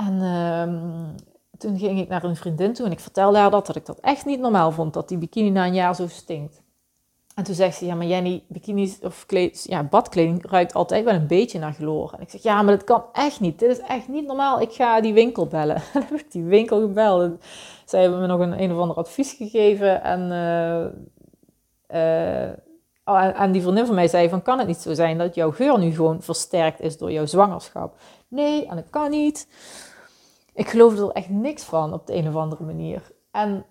En 0.06 0.14
uh, 0.14 1.58
toen 1.58 1.78
ging 1.78 2.00
ik 2.00 2.08
naar 2.08 2.24
een 2.24 2.36
vriendin 2.36 2.72
toe 2.72 2.86
en 2.86 2.92
ik 2.92 3.00
vertelde 3.00 3.38
haar 3.38 3.50
dat, 3.50 3.66
dat 3.66 3.76
ik 3.76 3.86
dat 3.86 4.00
echt 4.00 4.24
niet 4.24 4.40
normaal 4.40 4.72
vond, 4.72 4.94
dat 4.94 5.08
die 5.08 5.18
bikini 5.18 5.50
na 5.50 5.66
een 5.66 5.74
jaar 5.74 5.94
zo 5.94 6.08
stinkt. 6.08 6.62
En 7.34 7.44
toen 7.44 7.54
zegt 7.54 7.76
ze, 7.76 7.86
ja, 7.86 7.94
maar 7.94 8.06
Jenny, 8.06 8.42
bikinis 8.48 8.98
of 9.02 9.26
ja, 9.52 9.82
badkleding 9.82 10.50
ruikt 10.50 10.74
altijd 10.74 11.04
wel 11.04 11.14
een 11.14 11.26
beetje 11.26 11.58
naar 11.58 11.72
chloor. 11.72 12.12
En 12.12 12.20
ik 12.20 12.30
zeg, 12.30 12.42
ja, 12.42 12.62
maar 12.62 12.76
dat 12.76 12.84
kan 12.84 13.04
echt 13.12 13.40
niet. 13.40 13.58
Dit 13.58 13.70
is 13.70 13.78
echt 13.78 14.08
niet 14.08 14.26
normaal. 14.26 14.60
Ik 14.60 14.72
ga 14.72 15.00
die 15.00 15.12
winkel 15.12 15.46
bellen. 15.46 15.76
En 15.76 15.82
dan 15.92 16.02
heb 16.02 16.20
ik 16.20 16.32
die 16.32 16.44
winkel 16.44 16.80
gebeld. 16.80 17.22
En 17.22 17.40
zij 17.84 18.00
hebben 18.02 18.20
me 18.20 18.26
nog 18.26 18.40
een 18.40 18.62
een 18.62 18.72
of 18.72 18.78
ander 18.78 18.96
advies 18.96 19.32
gegeven. 19.32 20.02
En, 20.02 20.20
uh, 21.90 22.44
uh, 22.44 22.52
oh, 23.04 23.40
en 23.40 23.52
die 23.52 23.62
vriendin 23.62 23.86
van 23.86 23.94
mij 23.94 24.08
zei 24.08 24.28
van, 24.28 24.42
kan 24.42 24.58
het 24.58 24.66
niet 24.66 24.76
zo 24.76 24.94
zijn 24.94 25.18
dat 25.18 25.34
jouw 25.34 25.52
geur 25.52 25.78
nu 25.78 25.94
gewoon 25.94 26.22
versterkt 26.22 26.80
is 26.80 26.98
door 26.98 27.12
jouw 27.12 27.26
zwangerschap? 27.26 27.94
Nee, 28.28 28.66
en 28.66 28.76
dat 28.76 28.90
kan 28.90 29.10
niet 29.10 29.48
ik 30.60 30.68
geloofde 30.68 31.02
er 31.02 31.10
echt 31.10 31.28
niks 31.28 31.62
van 31.62 31.92
op 31.92 32.06
de 32.06 32.14
een 32.14 32.28
of 32.28 32.36
andere 32.36 32.64
manier. 32.64 33.12
En 33.30 33.66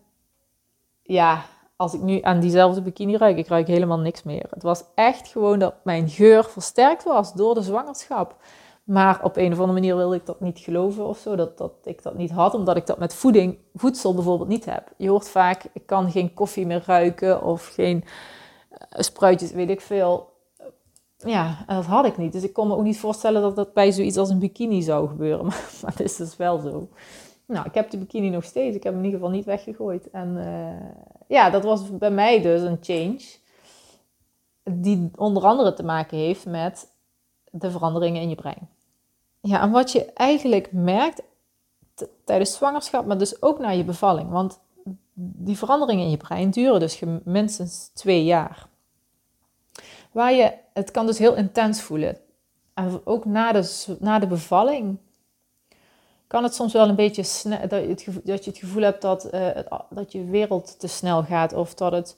ja, 1.02 1.46
als 1.76 1.94
ik 1.94 2.02
nu 2.02 2.22
aan 2.22 2.40
diezelfde 2.40 2.82
bikini 2.82 3.18
ruik, 3.18 3.38
ik 3.38 3.48
ruik 3.48 3.68
helemaal 3.68 4.00
niks 4.00 4.24
meer. 4.24 4.46
Het 4.50 4.64
was 4.64 4.84
echt 4.96 5.28
gewoon 5.28 5.60
dat 5.60 5.76
mijn 5.84 6.10
geur 6.10 6.44
versterkt 6.44 7.04
was 7.04 7.34
door 7.34 7.54
de 7.54 7.62
zwangerschap. 7.62 8.36
Maar 8.84 9.24
op 9.24 9.38
een 9.38 9.52
of 9.52 9.60
andere 9.60 9.74
manier 9.74 9.96
wilde 9.96 10.16
ik 10.16 10.26
dat 10.26 10.40
niet 10.40 10.60
geloven 10.60 11.06
of 11.06 11.18
zo, 11.18 11.36
dat, 11.36 11.58
dat 11.58 11.74
ik 11.84 12.04
dat 12.04 12.16
niet 12.16 12.32
had, 12.32 12.54
omdat 12.54 12.78
ik 12.78 12.86
dat 12.86 13.00
met 13.00 13.14
voeding, 13.14 13.58
voedsel 13.74 14.14
bijvoorbeeld 14.14 14.50
niet 14.50 14.66
heb. 14.66 14.92
Je 14.98 15.10
hoort 15.10 15.30
vaak, 15.30 15.64
ik 15.74 15.86
kan 15.86 16.12
geen 16.12 16.34
koffie 16.34 16.66
meer 16.66 16.84
ruiken 16.86 17.44
of 17.44 17.68
geen 17.68 18.04
uh, 18.72 18.78
spruitjes, 18.90 19.52
weet 19.52 19.70
ik 19.70 19.82
veel. 19.82 20.29
Ja, 21.26 21.66
dat 21.68 21.86
had 21.86 22.06
ik 22.06 22.18
niet. 22.18 22.32
Dus 22.32 22.44
ik 22.44 22.54
kon 22.54 22.68
me 22.68 22.76
ook 22.76 22.84
niet 22.84 23.00
voorstellen 23.00 23.42
dat 23.42 23.56
dat 23.56 23.74
bij 23.74 23.92
zoiets 23.92 24.18
als 24.18 24.30
een 24.30 24.40
bikini 24.40 24.82
zou 24.82 25.08
gebeuren. 25.08 25.46
Maar, 25.82 25.92
dat 25.96 26.00
is 26.00 26.16
dus 26.16 26.38
wel 26.38 26.60
zo. 26.60 26.90
Nou, 27.46 27.66
ik 27.66 27.74
heb 27.74 27.90
de 27.90 27.98
bikini 27.98 28.30
nog 28.30 28.44
steeds. 28.44 28.76
Ik 28.76 28.84
heb 28.84 28.94
hem 28.94 29.02
in 29.02 29.08
ieder 29.08 29.20
geval 29.20 29.36
niet 29.36 29.46
weggegooid. 29.46 30.10
En 30.10 30.36
uh, 30.38 30.90
ja, 31.28 31.50
dat 31.50 31.64
was 31.64 31.98
bij 31.98 32.12
mij 32.12 32.42
dus 32.42 32.62
een 32.62 32.78
change. 32.82 33.22
Die 34.64 35.12
onder 35.16 35.44
andere 35.44 35.74
te 35.74 35.84
maken 35.84 36.18
heeft 36.18 36.46
met 36.46 36.92
de 37.52 37.72
veranderingen 37.72 38.22
in 38.22 38.30
je 38.30 38.36
brein. 38.36 38.70
Ja, 39.42 39.62
en 39.62 39.72
wat 39.72 39.92
je 39.92 40.06
eigenlijk 40.06 40.72
merkt 40.72 41.22
tijdens 42.24 42.54
zwangerschap, 42.54 43.06
maar 43.06 43.18
dus 43.18 43.42
ook 43.42 43.60
na 43.60 43.70
je 43.70 43.84
bevalling. 43.84 44.30
Want 44.30 44.60
die 45.14 45.58
veranderingen 45.58 46.04
in 46.04 46.12
je 46.12 46.18
brein 46.18 46.50
duren 46.50 46.80
dus 46.80 47.04
minstens 47.24 47.92
twee 47.94 48.24
jaar. 48.24 48.68
Waar 50.12 50.34
je, 50.34 50.54
het 50.74 50.92
kan 50.92 51.06
dus 51.06 51.18
heel 51.18 51.36
intens 51.36 51.82
voelen. 51.82 52.18
En 52.74 53.02
ook 53.04 53.26
na 53.26 53.52
de, 53.52 53.96
na 54.00 54.20
de 54.20 54.28
bevalling 54.28 54.98
kan 56.28 56.44
het 56.44 56.56
soms 56.56 56.74
wel 56.74 56.90
een 56.90 56.96
beetje 56.96 57.24
snel, 57.24 57.68
dat, 57.68 57.82
je 57.82 57.88
het, 57.88 58.06
dat 58.26 58.44
je 58.44 58.50
het 58.50 58.60
gevoel 58.60 58.82
hebt 58.82 59.02
dat, 59.02 59.34
uh, 59.34 59.50
dat 59.90 60.12
je 60.12 60.24
wereld 60.24 60.80
te 60.80 60.88
snel 60.88 61.24
gaat 61.24 61.54
of 61.54 61.74
dat 61.74 61.92
het 61.92 62.18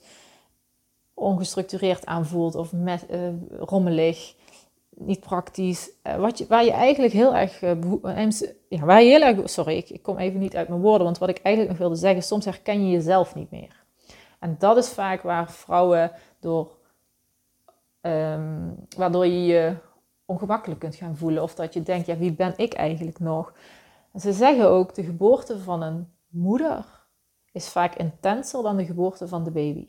ongestructureerd 1.14 2.06
aanvoelt 2.06 2.54
of 2.54 2.72
met, 2.72 3.06
uh, 3.10 3.18
rommelig, 3.58 4.34
niet 4.90 5.20
praktisch. 5.20 5.90
Uh, 6.06 6.16
wat 6.16 6.46
waar 6.48 6.64
je 6.64 6.70
eigenlijk 6.70 7.12
heel 7.12 7.34
erg, 7.34 7.60
ja, 8.68 8.84
waar 8.84 9.02
je 9.02 9.42
sorry, 9.44 9.76
ik, 9.76 9.90
ik 9.90 10.02
kom 10.02 10.18
even 10.18 10.40
niet 10.40 10.56
uit 10.56 10.68
mijn 10.68 10.80
woorden, 10.80 11.04
want 11.04 11.18
wat 11.18 11.28
ik 11.28 11.38
eigenlijk 11.38 11.68
nog 11.68 11.86
wilde 11.86 12.00
zeggen, 12.00 12.22
soms 12.22 12.44
herken 12.44 12.86
je 12.86 12.92
jezelf 12.92 13.34
niet 13.34 13.50
meer. 13.50 13.84
En 14.38 14.56
dat 14.58 14.76
is 14.76 14.88
vaak 14.88 15.22
waar 15.22 15.50
vrouwen 15.50 16.12
door, 16.40 16.70
um, 18.02 18.86
waardoor 18.96 19.26
je 19.26 19.44
je 19.44 19.76
ongemakkelijk 20.24 20.80
kunt 20.80 20.94
gaan 20.94 21.16
voelen 21.16 21.42
of 21.42 21.54
dat 21.54 21.74
je 21.74 21.82
denkt, 21.82 22.06
ja, 22.06 22.16
wie 22.16 22.32
ben 22.32 22.54
ik 22.56 22.72
eigenlijk 22.72 23.18
nog? 23.18 23.52
ze 24.18 24.32
zeggen 24.32 24.68
ook, 24.68 24.94
de 24.94 25.04
geboorte 25.04 25.58
van 25.58 25.82
een 25.82 26.12
moeder 26.28 27.06
is 27.52 27.68
vaak 27.68 27.94
intenser 27.94 28.62
dan 28.62 28.76
de 28.76 28.84
geboorte 28.84 29.28
van 29.28 29.44
de 29.44 29.50
baby. 29.50 29.86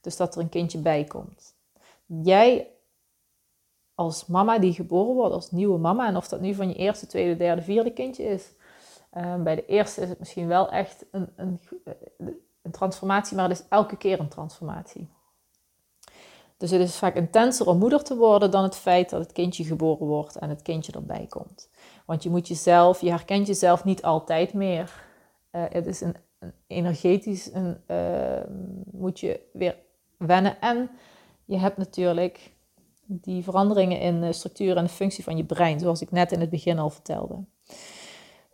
Dus 0.00 0.16
dat 0.16 0.34
er 0.34 0.40
een 0.40 0.48
kindje 0.48 0.78
bij 0.78 1.04
komt. 1.04 1.54
Jij 2.06 2.70
als 3.94 4.26
mama 4.26 4.58
die 4.58 4.72
geboren 4.72 5.14
wordt, 5.14 5.34
als 5.34 5.50
nieuwe 5.50 5.78
mama, 5.78 6.06
en 6.06 6.16
of 6.16 6.28
dat 6.28 6.40
nu 6.40 6.54
van 6.54 6.68
je 6.68 6.74
eerste, 6.74 7.06
tweede, 7.06 7.36
derde, 7.36 7.62
vierde 7.62 7.92
kindje 7.92 8.24
is. 8.24 8.52
Um, 9.16 9.42
bij 9.42 9.54
de 9.54 9.66
eerste 9.66 10.00
is 10.00 10.08
het 10.08 10.18
misschien 10.18 10.46
wel 10.46 10.70
echt 10.70 11.04
een, 11.10 11.32
een, 11.36 11.60
een 12.62 12.70
transformatie, 12.70 13.36
maar 13.36 13.48
het 13.48 13.58
is 13.58 13.66
elke 13.68 13.96
keer 13.96 14.20
een 14.20 14.28
transformatie. 14.28 15.08
Dus 16.62 16.70
het 16.70 16.80
is 16.80 16.96
vaak 16.96 17.14
intenser 17.14 17.66
om 17.66 17.78
moeder 17.78 18.02
te 18.02 18.16
worden 18.16 18.50
dan 18.50 18.62
het 18.62 18.76
feit 18.76 19.10
dat 19.10 19.20
het 19.20 19.32
kindje 19.32 19.64
geboren 19.64 20.06
wordt 20.06 20.36
en 20.36 20.48
het 20.48 20.62
kindje 20.62 20.92
erbij 20.92 21.26
komt. 21.28 21.68
Want 22.06 22.22
je 22.22 22.30
moet 22.30 22.48
jezelf, 22.48 23.00
je 23.00 23.10
herkent 23.10 23.46
jezelf 23.46 23.84
niet 23.84 24.02
altijd 24.02 24.52
meer. 24.52 25.04
Uh, 25.52 25.62
het 25.68 25.86
is 25.86 26.00
een, 26.00 26.16
een 26.38 26.52
energetisch, 26.66 27.50
een, 27.52 27.80
uh, 27.86 28.40
moet 28.92 29.20
je 29.20 29.40
weer 29.52 29.76
wennen. 30.18 30.60
En 30.60 30.90
je 31.44 31.58
hebt 31.58 31.76
natuurlijk 31.76 32.52
die 33.06 33.42
veranderingen 33.44 34.00
in 34.00 34.20
de 34.20 34.32
structuur 34.32 34.76
en 34.76 34.84
de 34.84 34.90
functie 34.90 35.24
van 35.24 35.36
je 35.36 35.44
brein, 35.44 35.80
zoals 35.80 36.02
ik 36.02 36.10
net 36.10 36.32
in 36.32 36.40
het 36.40 36.50
begin 36.50 36.78
al 36.78 36.90
vertelde. 36.90 37.44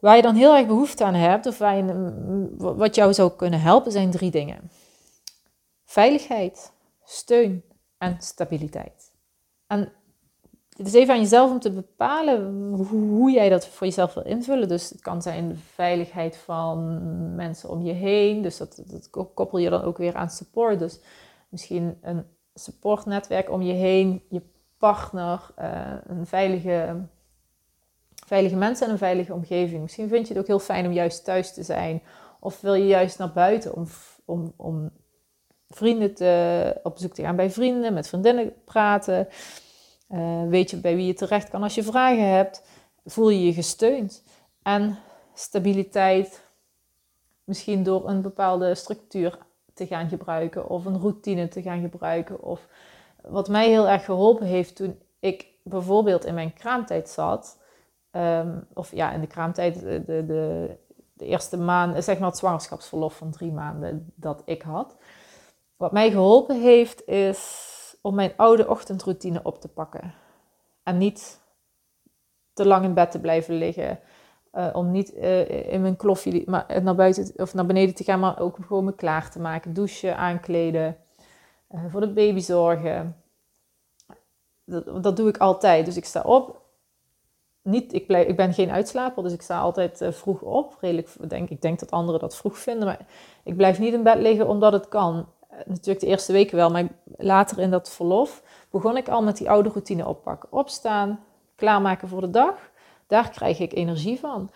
Waar 0.00 0.16
je 0.16 0.22
dan 0.22 0.34
heel 0.34 0.56
erg 0.56 0.66
behoefte 0.66 1.04
aan 1.04 1.14
hebt, 1.14 1.46
of 1.46 1.58
waar 1.58 1.76
je, 1.76 2.54
wat 2.58 2.94
jou 2.94 3.14
zou 3.14 3.30
kunnen 3.30 3.60
helpen, 3.60 3.92
zijn 3.92 4.10
drie 4.10 4.30
dingen: 4.30 4.70
veiligheid, 5.84 6.72
steun 7.04 7.62
en 7.98 8.16
stabiliteit. 8.20 9.12
En 9.66 9.92
het 10.76 10.86
is 10.86 10.92
even 10.92 11.14
aan 11.14 11.20
jezelf 11.20 11.50
om 11.50 11.60
te 11.60 11.72
bepalen 11.72 12.72
hoe 12.88 13.30
jij 13.30 13.48
dat 13.48 13.66
voor 13.66 13.86
jezelf 13.86 14.14
wil 14.14 14.24
invullen. 14.24 14.68
Dus 14.68 14.90
het 14.90 15.00
kan 15.00 15.22
zijn 15.22 15.48
de 15.48 15.56
veiligheid 15.56 16.36
van 16.36 16.98
mensen 17.34 17.68
om 17.68 17.82
je 17.82 17.92
heen. 17.92 18.42
Dus 18.42 18.56
dat, 18.56 18.82
dat 18.86 19.10
koppel 19.10 19.58
je 19.58 19.70
dan 19.70 19.82
ook 19.82 19.98
weer 19.98 20.14
aan 20.14 20.30
support. 20.30 20.78
Dus 20.78 21.00
misschien 21.48 21.98
een 22.02 22.24
supportnetwerk 22.54 23.50
om 23.50 23.62
je 23.62 23.72
heen, 23.72 24.22
je 24.28 24.42
partner, 24.78 25.50
uh, 25.58 25.94
een 26.06 26.26
veilige, 26.26 26.96
veilige 28.26 28.56
mensen 28.56 28.86
en 28.86 28.92
een 28.92 28.98
veilige 28.98 29.34
omgeving. 29.34 29.82
Misschien 29.82 30.08
vind 30.08 30.28
je 30.28 30.32
het 30.32 30.42
ook 30.42 30.48
heel 30.48 30.58
fijn 30.58 30.86
om 30.86 30.92
juist 30.92 31.24
thuis 31.24 31.54
te 31.54 31.62
zijn. 31.62 32.02
Of 32.40 32.60
wil 32.60 32.74
je 32.74 32.86
juist 32.86 33.18
naar 33.18 33.32
buiten 33.32 33.74
om, 33.74 33.86
om, 34.24 34.52
om 34.56 34.90
vrienden 35.68 36.80
op 36.82 36.94
bezoek 36.94 37.12
te 37.12 37.22
gaan 37.22 37.36
bij 37.36 37.50
vrienden, 37.50 37.94
met 37.94 38.08
vriendinnen 38.08 38.52
praten. 38.64 39.28
Uh, 40.10 40.48
weet 40.48 40.70
je 40.70 40.76
bij 40.76 40.96
wie 40.96 41.06
je 41.06 41.14
terecht 41.14 41.50
kan 41.50 41.62
als 41.62 41.74
je 41.74 41.82
vragen 41.82 42.28
hebt. 42.28 42.62
Voel 43.04 43.28
je 43.28 43.44
je 43.44 43.52
gesteund. 43.52 44.22
En 44.62 44.98
stabiliteit, 45.34 46.44
misschien 47.44 47.82
door 47.82 48.08
een 48.08 48.22
bepaalde 48.22 48.74
structuur 48.74 49.38
te 49.74 49.86
gaan 49.86 50.08
gebruiken 50.08 50.68
of 50.68 50.84
een 50.84 51.00
routine 51.00 51.48
te 51.48 51.62
gaan 51.62 51.80
gebruiken. 51.80 52.42
Of 52.42 52.66
wat 53.22 53.48
mij 53.48 53.68
heel 53.68 53.88
erg 53.88 54.04
geholpen 54.04 54.46
heeft 54.46 54.76
toen 54.76 54.98
ik 55.20 55.46
bijvoorbeeld 55.62 56.24
in 56.24 56.34
mijn 56.34 56.52
kraamtijd 56.52 57.08
zat. 57.08 57.58
Um, 58.12 58.66
of 58.74 58.94
ja, 58.94 59.12
in 59.12 59.20
de 59.20 59.26
kraamtijd, 59.26 59.80
de, 59.80 60.04
de, 60.04 60.24
de, 60.26 61.24
eerste 61.24 61.56
maand, 61.56 62.04
zeg 62.04 62.18
maar 62.18 62.28
het 62.28 62.38
zwangerschapsverlof 62.38 63.16
van 63.16 63.30
drie 63.30 63.52
maanden 63.52 64.12
dat 64.14 64.42
ik 64.44 64.62
had. 64.62 64.96
Wat 65.78 65.92
mij 65.92 66.10
geholpen 66.10 66.60
heeft 66.60 67.06
is 67.06 67.96
om 68.02 68.14
mijn 68.14 68.32
oude 68.36 68.68
ochtendroutine 68.68 69.40
op 69.42 69.60
te 69.60 69.68
pakken. 69.68 70.14
En 70.82 70.98
niet 70.98 71.40
te 72.52 72.66
lang 72.66 72.84
in 72.84 72.94
bed 72.94 73.10
te 73.10 73.20
blijven 73.20 73.54
liggen. 73.54 74.00
Uh, 74.52 74.68
om 74.72 74.90
niet 74.90 75.14
uh, 75.14 75.72
in 75.72 75.80
mijn 75.80 75.96
kloffie 75.96 76.50
maar 76.50 76.82
naar 76.82 76.94
buiten 76.94 77.32
of 77.36 77.54
naar 77.54 77.66
beneden 77.66 77.94
te 77.94 78.04
gaan, 78.04 78.20
maar 78.20 78.40
ook 78.40 78.56
gewoon 78.66 78.84
me 78.84 78.94
klaar 78.94 79.30
te 79.30 79.40
maken. 79.40 79.74
Douchen, 79.74 80.16
aankleden, 80.16 80.96
voor 81.88 82.00
de 82.00 82.12
baby 82.12 82.40
zorgen. 82.40 83.16
Dat, 84.64 85.16
doe 85.16 85.28
ik 85.28 85.36
altijd. 85.36 85.84
Dus 85.84 85.96
ik 85.96 86.04
sta 86.04 86.22
op. 86.22 86.62
Niet, 87.62 87.92
ik, 87.92 88.08
ik 88.08 88.36
ben 88.36 88.54
geen 88.54 88.70
uitslaper, 88.70 89.22
dus 89.22 89.32
ik 89.32 89.42
sta 89.42 89.60
altijd 89.60 90.02
vroeg 90.10 90.42
op. 90.42 90.76
Redelijk, 90.80 91.30
denk, 91.30 91.50
ik 91.50 91.62
denk 91.62 91.78
dat 91.78 91.90
anderen 91.90 92.20
dat 92.20 92.36
vroeg 92.36 92.58
vinden, 92.58 92.86
maar 92.86 93.06
ik 93.42 93.56
blijf 93.56 93.78
niet 93.78 93.92
in 93.92 94.02
bed 94.02 94.18
liggen 94.18 94.48
omdat 94.48 94.72
het 94.72 94.88
kan 94.88 95.28
natuurlijk 95.66 96.00
de 96.00 96.06
eerste 96.06 96.32
weken 96.32 96.56
wel, 96.56 96.70
maar 96.70 96.88
later 97.16 97.58
in 97.58 97.70
dat 97.70 97.90
verlof 97.90 98.42
begon 98.70 98.96
ik 98.96 99.08
al 99.08 99.22
met 99.22 99.36
die 99.36 99.50
oude 99.50 99.68
routine 99.68 100.06
oppakken. 100.06 100.52
Opstaan, 100.52 101.20
klaarmaken 101.56 102.08
voor 102.08 102.20
de 102.20 102.30
dag. 102.30 102.70
Daar 103.06 103.30
krijg 103.30 103.58
ik 103.58 103.72
energie 103.72 104.18
van. 104.18 104.50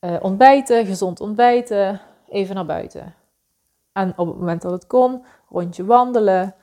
Uh, 0.00 0.16
ontbijten, 0.20 0.86
gezond 0.86 1.20
ontbijten, 1.20 2.00
even 2.28 2.54
naar 2.54 2.66
buiten. 2.66 3.14
En 3.92 4.12
op 4.16 4.26
het 4.26 4.36
moment 4.36 4.62
dat 4.62 4.72
het 4.72 4.86
kon, 4.86 5.24
rondje 5.48 5.84
wandelen. 5.84 6.54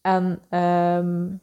En 0.00 0.42
um, 0.60 1.40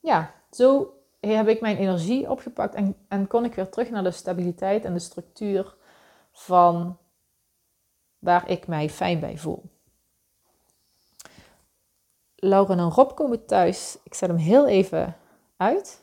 ja, 0.00 0.30
zo 0.50 0.94
heb 1.20 1.48
ik 1.48 1.60
mijn 1.60 1.76
energie 1.76 2.30
opgepakt 2.30 2.74
en, 2.74 2.96
en 3.08 3.26
kon 3.26 3.44
ik 3.44 3.54
weer 3.54 3.68
terug 3.68 3.90
naar 3.90 4.02
de 4.02 4.10
stabiliteit 4.10 4.84
en 4.84 4.92
de 4.92 4.98
structuur 4.98 5.74
van 6.32 6.98
waar 8.18 8.50
ik 8.50 8.66
mij 8.66 8.90
fijn 8.90 9.20
bij 9.20 9.38
voel. 9.38 9.62
Laura 12.44 12.76
en 12.76 12.90
Rob 12.90 13.14
komen 13.14 13.46
thuis. 13.46 13.98
Ik 14.02 14.14
zet 14.14 14.28
hem 14.28 14.38
heel 14.38 14.68
even 14.68 15.16
uit. 15.56 16.02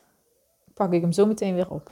Pak 0.74 0.92
ik 0.92 1.00
hem 1.00 1.12
zo 1.12 1.26
meteen 1.26 1.54
weer 1.54 1.70
op. 1.70 1.90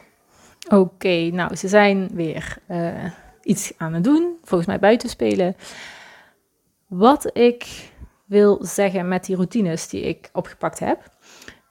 Oké, 0.69 1.31
nou, 1.31 1.57
ze 1.57 1.69
zijn 1.69 2.09
weer 2.13 2.59
uh, 2.69 3.05
iets 3.43 3.73
aan 3.77 3.93
het 3.93 4.05
doen. 4.05 4.39
Volgens 4.43 4.69
mij 4.69 4.79
buiten 4.79 5.09
spelen. 5.09 5.57
Wat 6.87 7.37
ik 7.37 7.93
wil 8.25 8.59
zeggen 8.65 9.09
met 9.09 9.25
die 9.25 9.37
routines 9.37 9.89
die 9.89 10.03
ik 10.03 10.31
opgepakt 10.33 10.79
heb, 10.79 10.99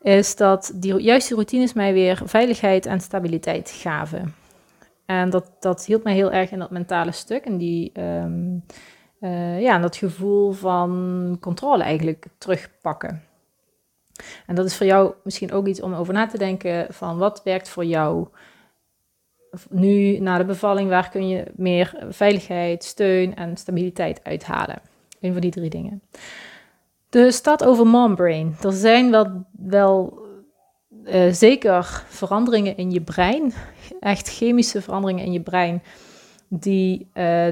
is 0.02 0.36
dat 0.36 0.72
die 0.76 1.00
juiste 1.02 1.34
routines 1.34 1.74
mij 1.74 1.94
weer 1.94 2.22
veiligheid 2.26 2.86
en 2.86 3.02
stabiliteit 3.02 3.70
gaven. 3.70 4.36
En 5.06 5.30
dat, 5.30 5.52
dat 5.60 5.86
hielp 5.86 6.04
mij 6.04 6.14
heel 6.14 6.32
erg 6.32 6.52
in 6.52 6.60
dat 6.60 6.72
mentale 6.72 7.12
stuk 7.12 7.46
en 7.46 7.58
die 7.58 8.02
um, 8.02 8.66
uh, 9.22 9.62
ja, 9.62 9.80
dat 9.80 9.96
gevoel 9.96 10.52
van 10.52 11.38
controle 11.40 11.84
eigenlijk 11.84 12.26
terugpakken. 12.38 13.24
En 14.46 14.56
dat 14.56 14.66
is 14.66 14.78
voor 14.78 14.86
jou 14.86 15.14
misschien 15.24 15.52
ook 15.52 15.68
iets 15.68 15.82
om 15.82 15.94
over 15.94 16.14
na 16.14 16.28
te 16.28 16.38
denken 16.38 16.94
van 16.94 17.18
wat 17.18 17.44
werkt 17.44 17.70
voor 17.70 17.86
jou 17.86 18.28
nu 19.70 20.20
na 20.20 20.38
de 20.38 20.46
bevalling, 20.46 20.90
waar 20.90 21.10
kun 21.10 21.28
je 21.28 21.44
meer 21.56 22.06
veiligheid, 22.10 22.84
steun 22.84 23.36
en 23.36 23.58
stabiliteit 23.58 24.24
uithalen. 24.24 24.82
Een 25.20 25.32
van 25.32 25.42
die 25.42 25.52
drie 25.52 25.70
dingen. 25.70 26.02
De 27.10 27.32
stad 27.32 27.64
over 27.66 27.88
mombrain. 27.88 28.56
Er 28.62 28.72
zijn 28.72 29.12
wel, 29.12 29.46
wel 29.52 30.20
uh, 31.06 31.32
zeker 31.32 32.04
veranderingen 32.08 32.78
in 32.78 32.92
je 32.92 33.02
brein, 33.02 33.54
echt 34.00 34.30
chemische 34.30 34.82
veranderingen 34.82 35.26
in 35.26 35.32
je 35.32 35.42
brein, 35.42 35.82
die 36.50 37.00
uh, 37.00 37.06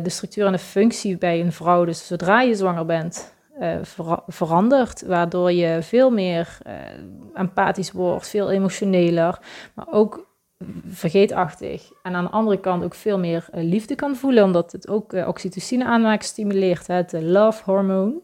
de 0.04 0.10
structuur 0.10 0.46
en 0.46 0.52
de 0.52 0.58
functie 0.58 1.18
bij 1.18 1.40
een 1.40 1.52
vrouw, 1.52 1.86
dus 1.86 2.08
zodra 2.08 2.42
je 2.42 2.56
zwanger 2.56 2.86
bent, 2.86 3.36
verandert, 4.28 5.06
waardoor 5.06 5.52
je 5.52 5.82
veel 5.82 6.10
meer 6.10 6.58
empathisch 7.34 7.92
wordt, 7.92 8.28
veel 8.28 8.52
emotioneler, 8.52 9.40
maar 9.74 9.88
ook 9.92 10.28
vergeetachtig. 10.88 11.92
En 12.04 12.16
aan 12.16 12.24
de 12.24 12.30
andere 12.30 12.60
kant 12.60 12.84
ook 12.84 12.94
veel 12.94 13.20
meer 13.20 13.48
liefde 13.52 13.96
kan 13.96 14.16
voelen, 14.16 14.44
omdat 14.44 14.72
het 14.72 14.88
ook 14.88 15.14
oxytocine 15.14 15.86
aanmaak 15.86 16.22
stimuleert, 16.22 16.88
het 16.88 17.12
love 17.12 17.64
hormoon. 17.64 18.24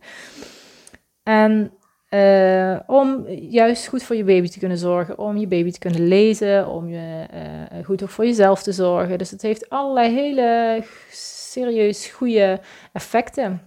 En 1.23 1.71
uh, 2.13 2.79
om 2.87 3.27
juist 3.49 3.87
goed 3.87 4.03
voor 4.03 4.15
je 4.15 4.23
baby 4.23 4.47
te 4.47 4.59
kunnen 4.59 4.77
zorgen, 4.77 5.17
om 5.17 5.37
je 5.37 5.47
baby 5.47 5.71
te 5.71 5.79
kunnen 5.79 6.07
lezen, 6.07 6.67
om 6.67 6.87
je, 6.89 7.25
uh, 7.33 7.85
goed 7.85 8.03
ook 8.03 8.09
voor 8.09 8.25
jezelf 8.25 8.63
te 8.63 8.71
zorgen. 8.71 9.17
Dus 9.17 9.31
het 9.31 9.41
heeft 9.41 9.69
allerlei 9.69 10.13
hele 10.13 10.83
serieus 11.11 12.07
goede 12.07 12.59
effecten, 12.91 13.61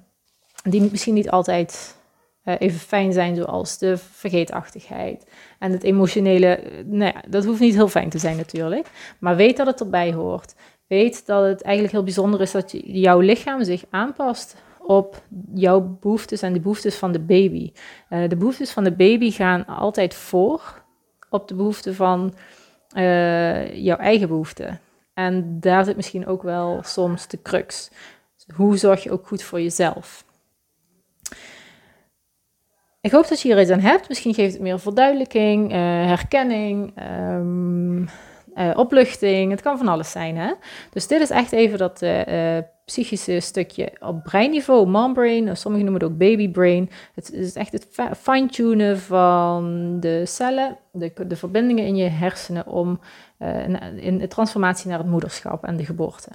die 0.62 0.88
misschien 0.90 1.14
niet 1.14 1.30
altijd 1.30 1.96
uh, 2.44 2.54
even 2.58 2.78
fijn 2.78 3.12
zijn, 3.12 3.36
zoals 3.36 3.78
de 3.78 3.96
vergeetachtigheid 3.96 5.26
en 5.58 5.72
het 5.72 5.82
emotionele. 5.82 6.60
Nou 6.84 7.12
ja, 7.14 7.22
dat 7.28 7.44
hoeft 7.44 7.60
niet 7.60 7.74
heel 7.74 7.88
fijn 7.88 8.08
te 8.08 8.18
zijn 8.18 8.36
natuurlijk, 8.36 8.88
maar 9.18 9.36
weet 9.36 9.56
dat 9.56 9.66
het 9.66 9.80
erbij 9.80 10.12
hoort. 10.12 10.54
Weet 10.86 11.26
dat 11.26 11.44
het 11.44 11.62
eigenlijk 11.62 11.94
heel 11.94 12.04
bijzonder 12.04 12.40
is 12.40 12.50
dat 12.50 12.74
jouw 12.84 13.20
lichaam 13.20 13.64
zich 13.64 13.84
aanpast 13.90 14.56
op 14.86 15.22
jouw 15.54 15.98
behoeftes 16.00 16.42
en 16.42 16.52
de 16.52 16.60
behoeftes 16.60 16.96
van 16.96 17.12
de 17.12 17.20
baby. 17.20 17.72
Uh, 18.10 18.28
de 18.28 18.36
behoeftes 18.36 18.70
van 18.70 18.84
de 18.84 18.92
baby 18.92 19.30
gaan 19.30 19.66
altijd 19.66 20.14
voor 20.14 20.84
op 21.30 21.48
de 21.48 21.54
behoeften 21.54 21.94
van 21.94 22.34
uh, 22.96 23.84
jouw 23.84 23.96
eigen 23.96 24.28
behoeften. 24.28 24.80
En 25.14 25.60
daar 25.60 25.84
zit 25.84 25.96
misschien 25.96 26.26
ook 26.26 26.42
wel 26.42 26.80
soms 26.82 27.28
de 27.28 27.42
crux. 27.42 27.90
Hoe 28.54 28.76
zorg 28.76 29.02
je 29.02 29.10
ook 29.10 29.26
goed 29.26 29.42
voor 29.42 29.60
jezelf? 29.60 30.24
Ik 33.00 33.10
hoop 33.10 33.28
dat 33.28 33.40
je 33.40 33.48
hier 33.48 33.60
iets 33.60 33.70
aan 33.70 33.80
hebt. 33.80 34.08
Misschien 34.08 34.34
geeft 34.34 34.52
het 34.52 34.62
meer 34.62 34.80
verduidelijking, 34.80 35.72
uh, 35.72 35.78
herkenning, 36.06 36.94
um, 37.32 38.08
opluchting. 38.74 39.50
Het 39.50 39.62
kan 39.62 39.78
van 39.78 39.88
alles 39.88 40.10
zijn. 40.10 40.36
Hè? 40.36 40.52
Dus 40.90 41.06
dit 41.06 41.20
is 41.20 41.30
echt 41.30 41.52
even 41.52 41.78
dat 41.78 42.02
psychische 42.86 43.40
stukje 43.40 43.92
op 44.00 44.22
breinniveau, 44.22 44.86
mombrain, 44.86 45.56
sommigen 45.56 45.86
noemen 45.86 46.02
het 46.02 46.12
ook 46.12 46.18
babybrain. 46.18 46.90
Het 47.14 47.32
is 47.32 47.54
echt 47.54 47.72
het 47.72 47.86
fine-tunen 48.18 48.98
van 48.98 49.96
de 50.00 50.26
cellen, 50.26 50.76
de, 50.92 51.12
de 51.26 51.36
verbindingen 51.36 51.84
in 51.84 51.96
je 51.96 52.08
hersenen 52.08 52.66
om 52.66 53.00
uh, 53.38 54.04
in 54.04 54.18
de 54.18 54.28
transformatie 54.28 54.88
naar 54.88 54.98
het 54.98 55.06
moederschap 55.06 55.64
en 55.64 55.76
de 55.76 55.84
geboorte. 55.84 56.30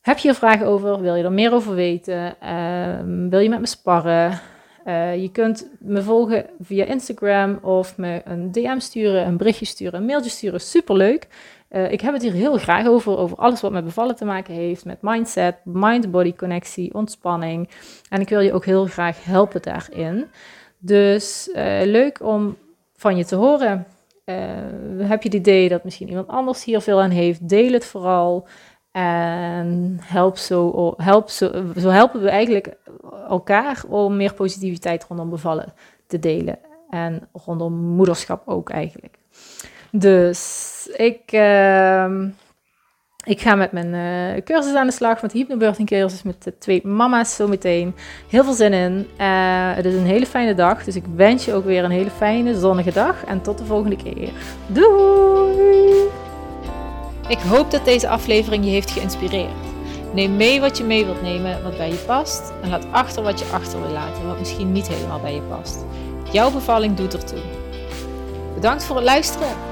Heb 0.00 0.18
je 0.18 0.28
er 0.28 0.34
vragen 0.34 0.66
over? 0.66 1.00
Wil 1.00 1.14
je 1.14 1.24
er 1.24 1.32
meer 1.32 1.52
over 1.52 1.74
weten? 1.74 2.36
Uh, 2.42 3.28
wil 3.30 3.40
je 3.40 3.48
met 3.48 3.60
me 3.60 3.66
sparren? 3.66 4.40
Uh, 4.86 5.22
je 5.22 5.30
kunt 5.30 5.68
me 5.78 6.02
volgen 6.02 6.46
via 6.60 6.84
Instagram 6.84 7.58
of 7.62 7.96
me 7.96 8.20
een 8.24 8.52
DM 8.52 8.78
sturen, 8.78 9.26
een 9.26 9.36
berichtje 9.36 9.64
sturen, 9.64 10.00
een 10.00 10.06
mailtje 10.06 10.30
sturen. 10.30 10.60
Superleuk. 10.60 11.28
Uh, 11.72 11.92
ik 11.92 12.00
heb 12.00 12.12
het 12.12 12.22
hier 12.22 12.32
heel 12.32 12.58
graag 12.58 12.86
over, 12.86 13.16
over 13.16 13.36
alles 13.36 13.60
wat 13.60 13.72
met 13.72 13.84
bevallen 13.84 14.16
te 14.16 14.24
maken 14.24 14.54
heeft, 14.54 14.84
met 14.84 15.02
mindset, 15.02 15.56
mind-body 15.64 16.34
connectie, 16.34 16.94
ontspanning. 16.94 17.68
En 18.08 18.20
ik 18.20 18.28
wil 18.28 18.40
je 18.40 18.52
ook 18.52 18.64
heel 18.64 18.86
graag 18.86 19.24
helpen 19.24 19.62
daarin. 19.62 20.26
Dus 20.78 21.50
uh, 21.54 21.80
leuk 21.84 22.22
om 22.22 22.56
van 22.96 23.16
je 23.16 23.24
te 23.24 23.36
horen. 23.36 23.86
Uh, 24.24 24.36
heb 24.98 25.22
je 25.22 25.28
het 25.28 25.38
idee 25.38 25.68
dat 25.68 25.84
misschien 25.84 26.08
iemand 26.08 26.28
anders 26.28 26.64
hier 26.64 26.80
veel 26.80 27.00
aan 27.00 27.10
heeft? 27.10 27.48
Deel 27.48 27.72
het 27.72 27.86
vooral. 27.86 28.46
En 28.90 29.98
help 30.02 30.36
zo, 30.36 30.94
help 30.96 31.28
zo, 31.28 31.50
zo 31.76 31.88
helpen 31.88 32.22
we 32.22 32.28
eigenlijk 32.28 32.76
elkaar 33.28 33.82
om 33.88 34.16
meer 34.16 34.34
positiviteit 34.34 35.04
rondom 35.04 35.30
bevallen 35.30 35.72
te 36.06 36.18
delen. 36.18 36.58
En 36.90 37.28
rondom 37.32 37.74
moederschap 37.74 38.42
ook 38.48 38.70
eigenlijk. 38.70 39.21
Dus 39.94 40.88
ik, 40.96 41.32
uh, 41.32 42.06
ik 43.24 43.40
ga 43.40 43.54
met 43.54 43.72
mijn 43.72 43.94
uh, 43.94 44.42
cursus 44.44 44.74
aan 44.74 44.86
de 44.86 44.92
slag, 44.92 45.22
met 45.22 45.30
de 45.30 45.38
hypnobirthing 45.38 45.88
cursus, 45.88 46.22
met 46.22 46.42
de 46.42 46.58
twee 46.58 46.86
mama's 46.86 47.34
zometeen. 47.34 47.94
Heel 48.28 48.44
veel 48.44 48.52
zin 48.52 48.72
in. 48.72 49.08
Uh, 49.20 49.74
het 49.74 49.84
is 49.84 49.94
een 49.94 50.06
hele 50.06 50.26
fijne 50.26 50.54
dag, 50.54 50.84
dus 50.84 50.96
ik 50.96 51.04
wens 51.16 51.44
je 51.44 51.54
ook 51.54 51.64
weer 51.64 51.84
een 51.84 51.90
hele 51.90 52.10
fijne 52.10 52.58
zonnige 52.58 52.92
dag. 52.92 53.24
En 53.24 53.42
tot 53.42 53.58
de 53.58 53.64
volgende 53.64 53.96
keer. 53.96 54.30
Doei! 54.66 56.08
Ik 57.28 57.38
hoop 57.38 57.70
dat 57.70 57.84
deze 57.84 58.08
aflevering 58.08 58.64
je 58.64 58.70
heeft 58.70 58.90
geïnspireerd. 58.90 59.50
Neem 60.12 60.36
mee 60.36 60.60
wat 60.60 60.78
je 60.78 60.84
mee 60.84 61.04
wilt 61.04 61.22
nemen, 61.22 61.62
wat 61.62 61.76
bij 61.76 61.88
je 61.88 62.04
past. 62.06 62.52
En 62.62 62.68
laat 62.70 62.86
achter 62.90 63.22
wat 63.22 63.38
je 63.38 63.46
achter 63.52 63.80
wil 63.80 63.90
laten, 63.90 64.26
wat 64.26 64.38
misschien 64.38 64.72
niet 64.72 64.88
helemaal 64.88 65.20
bij 65.20 65.34
je 65.34 65.42
past. 65.42 65.84
Jouw 66.30 66.50
bevalling 66.50 66.96
doet 66.96 67.14
ertoe. 67.14 67.42
Bedankt 68.54 68.84
voor 68.84 68.96
het 68.96 69.04
luisteren. 69.04 69.71